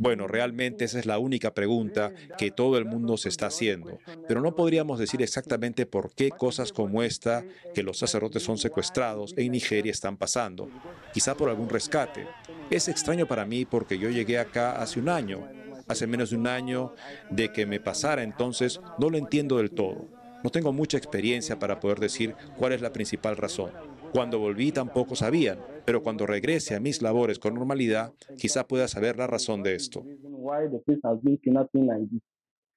Bueno, 0.00 0.28
realmente 0.28 0.84
esa 0.84 1.00
es 1.00 1.06
la 1.06 1.18
única 1.18 1.54
pregunta 1.54 2.12
que 2.38 2.52
todo 2.52 2.78
el 2.78 2.84
mundo 2.84 3.16
se 3.16 3.28
está 3.28 3.46
haciendo, 3.46 3.98
pero 4.28 4.40
no 4.40 4.54
podríamos 4.54 5.00
decir 5.00 5.20
exactamente 5.22 5.86
por 5.86 6.14
qué 6.14 6.30
cosas 6.30 6.72
como 6.72 7.02
esta, 7.02 7.44
que 7.74 7.82
los 7.82 7.98
sacerdotes 7.98 8.44
son 8.44 8.58
secuestrados 8.58 9.34
en 9.36 9.50
Nigeria, 9.50 9.90
están 9.90 10.16
pasando. 10.16 10.70
Quizá 11.12 11.36
por 11.36 11.48
algún 11.48 11.68
rescate. 11.68 12.28
Es 12.70 12.86
extraño 12.86 13.26
para 13.26 13.44
mí 13.44 13.64
porque 13.64 13.98
yo 13.98 14.08
llegué 14.08 14.38
acá 14.38 14.80
hace 14.80 15.00
un 15.00 15.08
año, 15.08 15.48
hace 15.88 16.06
menos 16.06 16.30
de 16.30 16.36
un 16.36 16.46
año 16.46 16.94
de 17.30 17.52
que 17.52 17.66
me 17.66 17.80
pasara, 17.80 18.22
entonces 18.22 18.80
no 19.00 19.10
lo 19.10 19.18
entiendo 19.18 19.56
del 19.56 19.72
todo. 19.72 20.06
No 20.44 20.50
tengo 20.50 20.72
mucha 20.72 20.96
experiencia 20.96 21.58
para 21.58 21.80
poder 21.80 21.98
decir 21.98 22.36
cuál 22.56 22.72
es 22.72 22.80
la 22.80 22.92
principal 22.92 23.36
razón. 23.36 23.72
Cuando 24.12 24.38
volví 24.38 24.72
tampoco 24.72 25.14
sabían, 25.16 25.58
pero 25.84 26.02
cuando 26.02 26.26
regrese 26.26 26.74
a 26.74 26.80
mis 26.80 27.02
labores 27.02 27.38
con 27.38 27.54
normalidad, 27.54 28.12
quizá 28.38 28.66
pueda 28.66 28.88
saber 28.88 29.16
la 29.16 29.26
razón 29.26 29.62
de 29.62 29.74
esto. 29.74 30.04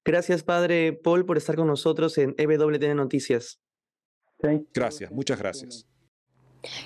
Gracias, 0.04 0.44
Padre 0.44 0.94
Paul, 0.94 1.26
por 1.26 1.38
estar 1.38 1.56
con 1.56 1.68
nosotros 1.68 2.18
en 2.18 2.36
EWTN 2.38 2.96
Noticias. 2.96 3.60
Gracias, 4.74 5.12
muchas 5.12 5.40
gracias. 5.40 5.88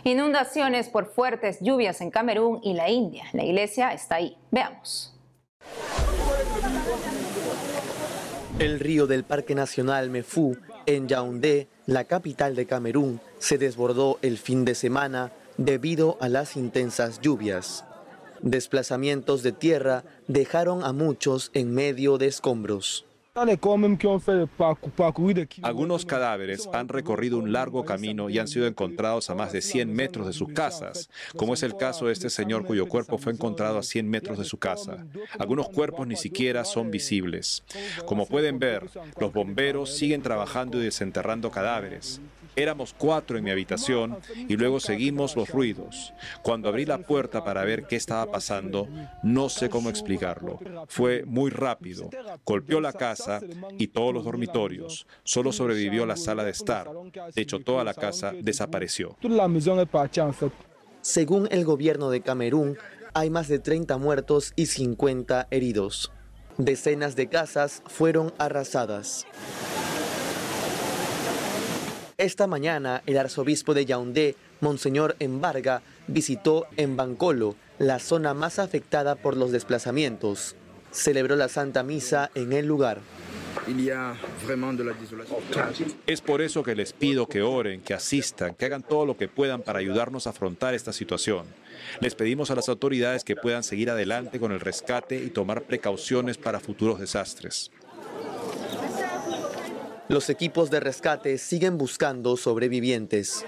Inundaciones 0.03 0.89
por 0.89 1.07
fuertes 1.07 1.59
lluvias 1.61 2.01
en 2.01 2.11
Camerún 2.11 2.59
y 2.63 2.73
la 2.73 2.89
India. 2.89 3.25
La 3.33 3.43
iglesia 3.43 3.93
está 3.93 4.15
ahí. 4.15 4.37
Veamos. 4.51 5.13
El 8.59 8.79
río 8.79 9.05
del 9.05 9.25
Parque 9.25 9.53
Nacional 9.53 10.09
Mefú, 10.09 10.57
en 10.85 11.09
Yaoundé, 11.09 11.67
la 11.87 12.05
capital 12.05 12.55
de 12.55 12.65
Camerún, 12.65 13.19
se 13.45 13.59
desbordó 13.59 14.17
el 14.23 14.39
fin 14.39 14.65
de 14.65 14.73
semana 14.73 15.31
debido 15.57 16.17
a 16.19 16.29
las 16.29 16.57
intensas 16.57 17.21
lluvias. 17.21 17.85
Desplazamientos 18.41 19.43
de 19.43 19.51
tierra 19.51 20.03
dejaron 20.27 20.83
a 20.83 20.93
muchos 20.93 21.51
en 21.53 21.71
medio 21.71 22.17
de 22.17 22.25
escombros. 22.25 23.05
Algunos 25.61 26.05
cadáveres 26.05 26.69
han 26.73 26.87
recorrido 26.87 27.37
un 27.37 27.51
largo 27.51 27.85
camino 27.85 28.31
y 28.31 28.39
han 28.39 28.47
sido 28.47 28.65
encontrados 28.65 29.29
a 29.29 29.35
más 29.35 29.51
de 29.51 29.61
100 29.61 29.93
metros 29.93 30.25
de 30.25 30.33
sus 30.33 30.51
casas, 30.51 31.11
como 31.35 31.53
es 31.53 31.61
el 31.61 31.77
caso 31.77 32.07
de 32.07 32.13
este 32.13 32.31
señor 32.31 32.65
cuyo 32.65 32.87
cuerpo 32.87 33.19
fue 33.19 33.33
encontrado 33.33 33.77
a 33.77 33.83
100 33.83 34.09
metros 34.09 34.39
de 34.39 34.45
su 34.45 34.57
casa. 34.57 35.05
Algunos 35.37 35.69
cuerpos 35.69 36.07
ni 36.07 36.15
siquiera 36.15 36.65
son 36.65 36.89
visibles. 36.89 37.63
Como 38.07 38.25
pueden 38.25 38.57
ver, 38.57 38.89
los 39.19 39.31
bomberos 39.31 39.95
siguen 39.95 40.23
trabajando 40.23 40.81
y 40.81 40.85
desenterrando 40.85 41.51
cadáveres. 41.51 42.21
Éramos 42.55 42.95
cuatro 42.97 43.37
en 43.37 43.43
mi 43.43 43.51
habitación 43.51 44.17
y 44.35 44.55
luego 44.55 44.79
seguimos 44.79 45.35
los 45.35 45.49
ruidos. 45.49 46.13
Cuando 46.41 46.69
abrí 46.69 46.85
la 46.85 46.99
puerta 46.99 47.43
para 47.43 47.63
ver 47.63 47.85
qué 47.87 47.95
estaba 47.95 48.31
pasando, 48.31 48.87
no 49.23 49.49
sé 49.49 49.69
cómo 49.69 49.89
explicarlo. 49.89 50.59
Fue 50.87 51.23
muy 51.25 51.51
rápido. 51.51 52.09
Golpeó 52.45 52.79
la 52.81 52.93
casa 52.93 53.41
y 53.77 53.87
todos 53.87 54.13
los 54.13 54.23
dormitorios. 54.23 55.07
Solo 55.23 55.51
sobrevivió 55.51 56.05
la 56.05 56.15
sala 56.15 56.43
de 56.43 56.51
estar. 56.51 56.89
De 57.33 57.41
hecho, 57.41 57.59
toda 57.59 57.83
la 57.83 57.93
casa 57.93 58.33
desapareció. 58.41 59.17
Según 61.01 61.47
el 61.51 61.65
gobierno 61.65 62.09
de 62.09 62.21
Camerún, 62.21 62.77
hay 63.13 63.29
más 63.29 63.47
de 63.47 63.59
30 63.59 63.97
muertos 63.97 64.53
y 64.55 64.65
50 64.65 65.47
heridos. 65.51 66.11
Decenas 66.57 67.15
de 67.15 67.27
casas 67.27 67.83
fueron 67.85 68.33
arrasadas. 68.37 69.25
Esta 72.17 72.47
mañana, 72.47 73.03
el 73.07 73.17
arzobispo 73.17 73.73
de 73.73 73.85
Yaoundé, 73.85 74.37
Monseñor 74.61 75.17
Embarga, 75.19 75.81
visitó 76.07 76.65
en 76.77 76.95
Bancolo, 76.95 77.55
la 77.77 77.99
zona 77.99 78.33
más 78.33 78.57
afectada 78.57 79.15
por 79.15 79.35
los 79.35 79.51
desplazamientos. 79.51 80.55
Celebró 80.91 81.35
la 81.35 81.49
Santa 81.49 81.83
Misa 81.83 82.31
en 82.33 82.53
el 82.53 82.67
lugar. 82.67 83.01
Es 86.07 86.21
por 86.21 86.41
eso 86.41 86.63
que 86.63 86.75
les 86.75 86.93
pido 86.93 87.27
que 87.27 87.41
oren, 87.41 87.81
que 87.81 87.93
asistan, 87.93 88.55
que 88.55 88.63
hagan 88.63 88.83
todo 88.83 89.05
lo 89.05 89.17
que 89.17 89.27
puedan 89.27 89.61
para 89.61 89.79
ayudarnos 89.79 90.25
a 90.25 90.29
afrontar 90.29 90.73
esta 90.73 90.93
situación. 90.93 91.45
Les 91.99 92.15
pedimos 92.15 92.49
a 92.49 92.55
las 92.55 92.69
autoridades 92.69 93.25
que 93.25 93.35
puedan 93.35 93.63
seguir 93.63 93.89
adelante 93.89 94.39
con 94.39 94.53
el 94.53 94.61
rescate 94.61 95.21
y 95.21 95.31
tomar 95.31 95.63
precauciones 95.63 96.37
para 96.37 96.61
futuros 96.61 96.97
desastres. 96.97 97.71
Los 100.07 100.29
equipos 100.29 100.69
de 100.69 100.79
rescate 100.79 101.39
siguen 101.39 101.79
buscando 101.79 102.37
sobrevivientes. 102.37 103.43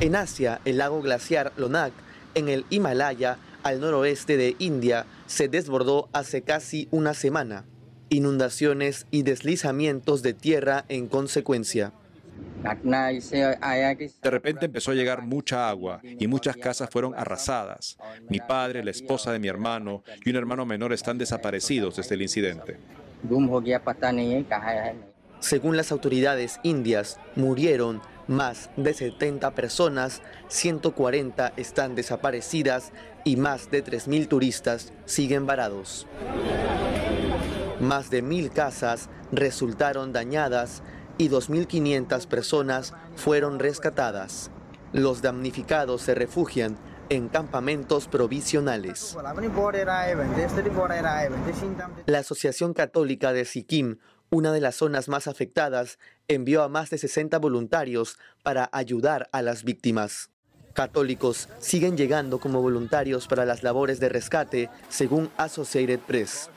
En 0.00 0.14
Asia, 0.14 0.60
el 0.64 0.78
lago 0.78 1.02
glaciar 1.02 1.52
Lonak, 1.56 1.92
en 2.34 2.48
el 2.48 2.66
Himalaya, 2.70 3.38
al 3.64 3.80
noroeste 3.80 4.36
de 4.36 4.54
India, 4.60 5.06
se 5.26 5.48
desbordó 5.48 6.08
hace 6.12 6.42
casi 6.42 6.86
una 6.92 7.14
semana. 7.14 7.64
Inundaciones 8.10 9.06
y 9.10 9.22
deslizamientos 9.22 10.22
de 10.22 10.34
tierra 10.34 10.84
en 10.88 11.08
consecuencia. 11.08 11.92
De 12.64 14.30
repente 14.30 14.66
empezó 14.66 14.90
a 14.90 14.94
llegar 14.94 15.22
mucha 15.22 15.68
agua 15.68 16.00
y 16.02 16.26
muchas 16.26 16.56
casas 16.56 16.88
fueron 16.90 17.14
arrasadas. 17.14 17.98
Mi 18.28 18.40
padre, 18.40 18.82
la 18.82 18.90
esposa 18.90 19.32
de 19.32 19.38
mi 19.38 19.48
hermano 19.48 20.02
y 20.24 20.30
un 20.30 20.36
hermano 20.36 20.64
menor 20.64 20.92
están 20.92 21.18
desaparecidos 21.18 21.96
desde 21.96 22.14
el 22.14 22.22
incidente. 22.22 22.78
Según 25.40 25.76
las 25.76 25.92
autoridades 25.92 26.58
indias, 26.62 27.18
murieron 27.36 28.00
más 28.26 28.70
de 28.78 28.94
70 28.94 29.50
personas, 29.50 30.22
140 30.48 31.52
están 31.56 31.94
desaparecidas 31.94 32.92
y 33.24 33.36
más 33.36 33.70
de 33.70 33.84
3.000 33.84 34.28
turistas 34.28 34.92
siguen 35.04 35.44
varados. 35.46 36.06
Más 37.80 38.08
de 38.08 38.22
mil 38.22 38.50
casas 38.50 39.10
resultaron 39.32 40.12
dañadas 40.12 40.82
y 41.18 41.28
2.500 41.28 42.26
personas 42.26 42.94
fueron 43.16 43.58
rescatadas. 43.58 44.50
Los 44.92 45.22
damnificados 45.22 46.02
se 46.02 46.14
refugian 46.14 46.76
en 47.08 47.28
campamentos 47.28 48.08
provisionales. 48.08 49.16
La 52.06 52.18
Asociación 52.18 52.74
Católica 52.74 53.32
de 53.32 53.44
Sikkim, 53.44 53.98
una 54.30 54.52
de 54.52 54.60
las 54.60 54.76
zonas 54.76 55.08
más 55.08 55.26
afectadas, 55.28 55.98
envió 56.28 56.62
a 56.62 56.68
más 56.68 56.90
de 56.90 56.98
60 56.98 57.38
voluntarios 57.38 58.18
para 58.42 58.68
ayudar 58.72 59.28
a 59.32 59.42
las 59.42 59.64
víctimas. 59.64 60.30
Católicos 60.72 61.48
siguen 61.60 61.96
llegando 61.96 62.40
como 62.40 62.60
voluntarios 62.60 63.28
para 63.28 63.44
las 63.44 63.62
labores 63.62 64.00
de 64.00 64.08
rescate, 64.08 64.70
según 64.88 65.30
Associated 65.36 66.00
Press. 66.00 66.50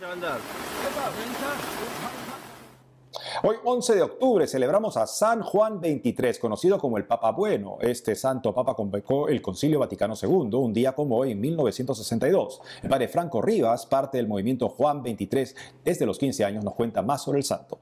Hoy, 3.44 3.56
11 3.64 3.96
de 3.96 4.02
octubre, 4.02 4.48
celebramos 4.48 4.98
a 4.98 5.08
San 5.08 5.42
Juan 5.42 5.80
XXIII, 5.80 6.40
conocido 6.40 6.78
como 6.78 6.98
el 6.98 7.06
Papa 7.06 7.32
Bueno. 7.32 7.78
Este 7.82 8.16
santo 8.16 8.54
papa 8.54 8.74
convocó 8.74 9.28
el 9.28 9.42
Concilio 9.42 9.80
Vaticano 9.80 10.16
II 10.22 10.56
un 10.56 10.74
día 10.74 10.94
como 10.94 11.18
hoy, 11.18 11.32
en 11.32 11.42
1962. 11.42 12.62
El 12.84 12.90
padre 12.90 13.08
Franco 13.08 13.42
Rivas, 13.42 13.86
parte 13.86 14.18
del 14.18 14.28
movimiento 14.28 14.70
Juan 14.70 15.02
XXIII 15.02 15.56
desde 15.84 16.06
los 16.06 16.18
15 16.18 16.46
años, 16.46 16.64
nos 16.64 16.76
cuenta 16.76 17.02
más 17.02 17.24
sobre 17.24 17.40
el 17.40 17.46
santo. 17.46 17.80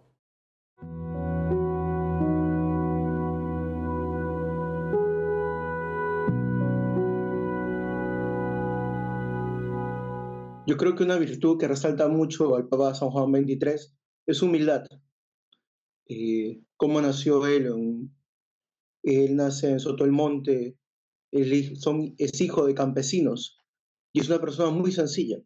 Yo 10.68 10.78
creo 10.78 10.96
que 10.96 11.04
una 11.04 11.18
virtud 11.18 11.60
que 11.60 11.68
resalta 11.68 12.08
mucho 12.08 12.56
al 12.56 12.68
Papa 12.68 12.96
San 12.96 13.12
Juan 13.12 13.32
XXIII 13.32 13.96
es 14.26 14.42
humildad. 14.42 14.86
Eh, 16.08 16.62
cómo 16.78 17.02
nació 17.02 17.46
él. 17.48 18.10
él 19.04 19.36
nace 19.36 19.72
en 19.72 19.80
Soto 19.80 20.04
del 20.04 20.14
Monte, 20.14 20.78
son, 21.80 22.16
es 22.18 22.40
hijo 22.40 22.66
de 22.66 22.74
campesinos 22.74 23.60
y 24.14 24.22
es 24.22 24.30
una 24.30 24.40
persona 24.40 24.70
muy 24.72 24.92
sencilla. 24.92 25.38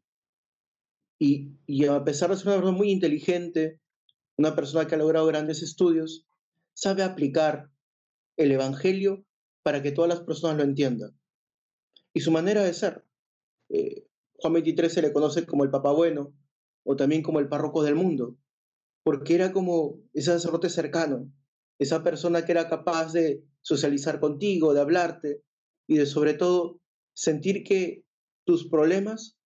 Y, 1.19 1.57
y 1.65 1.85
a 1.85 2.03
pesar 2.03 2.29
de 2.29 2.37
ser 2.37 2.47
una 2.47 2.57
persona 2.57 2.77
muy 2.77 2.91
inteligente, 2.91 3.81
una 4.37 4.55
persona 4.55 4.87
que 4.87 4.95
ha 4.95 4.97
logrado 4.97 5.25
grandes 5.27 5.61
estudios, 5.63 6.27
sabe 6.73 7.03
aplicar 7.03 7.69
el 8.37 8.51
Evangelio 8.51 9.25
para 9.63 9.81
que 9.81 9.91
todas 9.91 10.09
las 10.09 10.21
personas 10.21 10.57
lo 10.57 10.63
entiendan. 10.63 11.19
Y 12.13 12.21
su 12.21 12.31
manera 12.31 12.63
de 12.63 12.73
ser. 12.73 13.03
Eh, 13.69 14.07
Juan 14.35 14.53
23 14.53 14.91
se 14.91 15.01
le 15.01 15.11
conoce 15.11 15.45
como 15.45 15.63
el 15.63 15.69
Papa 15.69 15.91
Bueno 15.91 16.33
o 16.83 16.95
también 16.95 17.21
como 17.21 17.39
el 17.39 17.49
párroco 17.49 17.83
del 17.83 17.95
mundo, 17.95 18.37
porque 19.03 19.35
era 19.35 19.51
como 19.51 19.99
ese 20.13 20.31
sacerdote 20.31 20.69
cercano, 20.69 21.31
esa 21.79 22.03
persona 22.03 22.45
que 22.45 22.51
era 22.51 22.69
capaz 22.69 23.13
de 23.13 23.43
socializar 23.61 24.19
contigo, 24.19 24.73
de 24.73 24.81
hablarte 24.81 25.43
y 25.87 25.97
de 25.97 26.05
sobre 26.05 26.33
todo 26.33 26.81
sentir 27.13 27.63
que 27.63 28.03
tus 28.45 28.67
problemas 28.67 29.37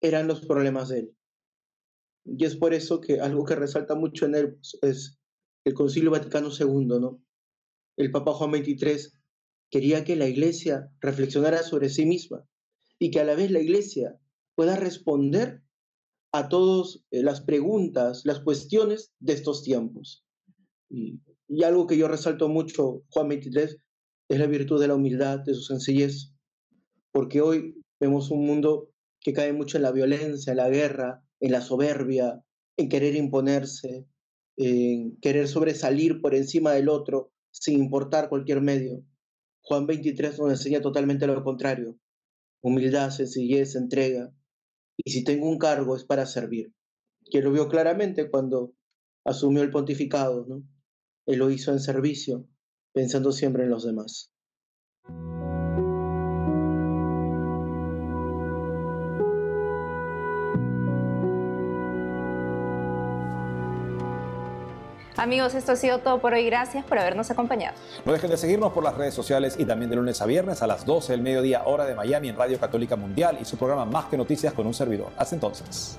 eran 0.00 0.28
los 0.28 0.44
problemas 0.46 0.88
de 0.88 1.00
él. 1.00 1.16
Y 2.24 2.44
es 2.44 2.56
por 2.56 2.72
eso 2.72 3.00
que 3.00 3.20
algo 3.20 3.44
que 3.44 3.54
resalta 3.54 3.94
mucho 3.94 4.26
en 4.26 4.34
él 4.34 4.58
es 4.82 5.18
el 5.64 5.74
Concilio 5.74 6.10
Vaticano 6.10 6.48
II, 6.48 6.86
¿no? 6.86 7.22
El 7.96 8.10
Papa 8.10 8.32
Juan 8.32 8.52
XXIII 8.52 9.12
quería 9.70 10.04
que 10.04 10.16
la 10.16 10.28
Iglesia 10.28 10.90
reflexionara 11.00 11.62
sobre 11.62 11.88
sí 11.88 12.06
misma 12.06 12.46
y 12.98 13.10
que 13.10 13.20
a 13.20 13.24
la 13.24 13.34
vez 13.34 13.50
la 13.50 13.60
Iglesia 13.60 14.18
pueda 14.54 14.76
responder 14.76 15.63
a 16.34 16.48
todas 16.48 16.98
eh, 17.12 17.22
las 17.22 17.40
preguntas, 17.40 18.22
las 18.24 18.40
cuestiones 18.40 19.12
de 19.20 19.34
estos 19.34 19.62
tiempos. 19.62 20.24
Y, 20.90 21.20
y 21.46 21.62
algo 21.62 21.86
que 21.86 21.96
yo 21.96 22.08
resalto 22.08 22.48
mucho, 22.48 23.04
Juan 23.10 23.28
23, 23.28 23.76
es 24.28 24.38
la 24.40 24.46
virtud 24.46 24.80
de 24.80 24.88
la 24.88 24.96
humildad, 24.96 25.38
de 25.44 25.54
su 25.54 25.62
sencillez, 25.62 26.32
porque 27.12 27.40
hoy 27.40 27.80
vemos 28.00 28.32
un 28.32 28.44
mundo 28.44 28.90
que 29.20 29.32
cae 29.32 29.52
mucho 29.52 29.76
en 29.76 29.84
la 29.84 29.92
violencia, 29.92 30.50
en 30.50 30.56
la 30.56 30.68
guerra, 30.68 31.22
en 31.38 31.52
la 31.52 31.60
soberbia, 31.60 32.42
en 32.76 32.88
querer 32.88 33.14
imponerse, 33.14 34.08
en 34.56 35.16
querer 35.20 35.46
sobresalir 35.46 36.20
por 36.20 36.34
encima 36.34 36.72
del 36.72 36.88
otro 36.88 37.30
sin 37.52 37.78
importar 37.78 38.28
cualquier 38.28 38.60
medio. 38.60 39.04
Juan 39.62 39.86
23 39.86 40.36
nos 40.40 40.50
enseña 40.50 40.80
totalmente 40.80 41.28
lo 41.28 41.44
contrario. 41.44 41.96
Humildad, 42.60 43.10
sencillez, 43.10 43.76
entrega. 43.76 44.34
Y 44.96 45.10
si 45.10 45.24
tengo 45.24 45.48
un 45.48 45.58
cargo 45.58 45.96
es 45.96 46.04
para 46.04 46.26
servir. 46.26 46.72
Que 47.30 47.40
lo 47.40 47.52
vio 47.52 47.68
claramente 47.68 48.30
cuando 48.30 48.74
asumió 49.24 49.62
el 49.62 49.70
pontificado, 49.70 50.44
¿no? 50.46 50.62
Él 51.26 51.38
lo 51.38 51.50
hizo 51.50 51.72
en 51.72 51.80
servicio, 51.80 52.46
pensando 52.92 53.32
siempre 53.32 53.64
en 53.64 53.70
los 53.70 53.84
demás. 53.84 54.30
Amigos, 65.24 65.54
esto 65.54 65.72
ha 65.72 65.76
sido 65.76 66.00
todo 66.00 66.18
por 66.18 66.34
hoy. 66.34 66.44
Gracias 66.44 66.84
por 66.84 66.98
habernos 66.98 67.30
acompañado. 67.30 67.74
No 68.04 68.12
dejen 68.12 68.28
de 68.28 68.36
seguirnos 68.36 68.74
por 68.74 68.84
las 68.84 68.94
redes 68.94 69.14
sociales 69.14 69.56
y 69.58 69.64
también 69.64 69.88
de 69.88 69.96
lunes 69.96 70.20
a 70.20 70.26
viernes 70.26 70.60
a 70.60 70.66
las 70.66 70.84
12 70.84 71.12
del 71.12 71.22
mediodía 71.22 71.62
hora 71.64 71.86
de 71.86 71.94
Miami 71.94 72.28
en 72.28 72.36
Radio 72.36 72.60
Católica 72.60 72.94
Mundial 72.94 73.38
y 73.40 73.46
su 73.46 73.56
programa 73.56 73.86
Más 73.86 74.04
que 74.04 74.18
Noticias 74.18 74.52
con 74.52 74.66
un 74.66 74.74
servidor. 74.74 75.12
Hasta 75.16 75.34
entonces. 75.34 75.96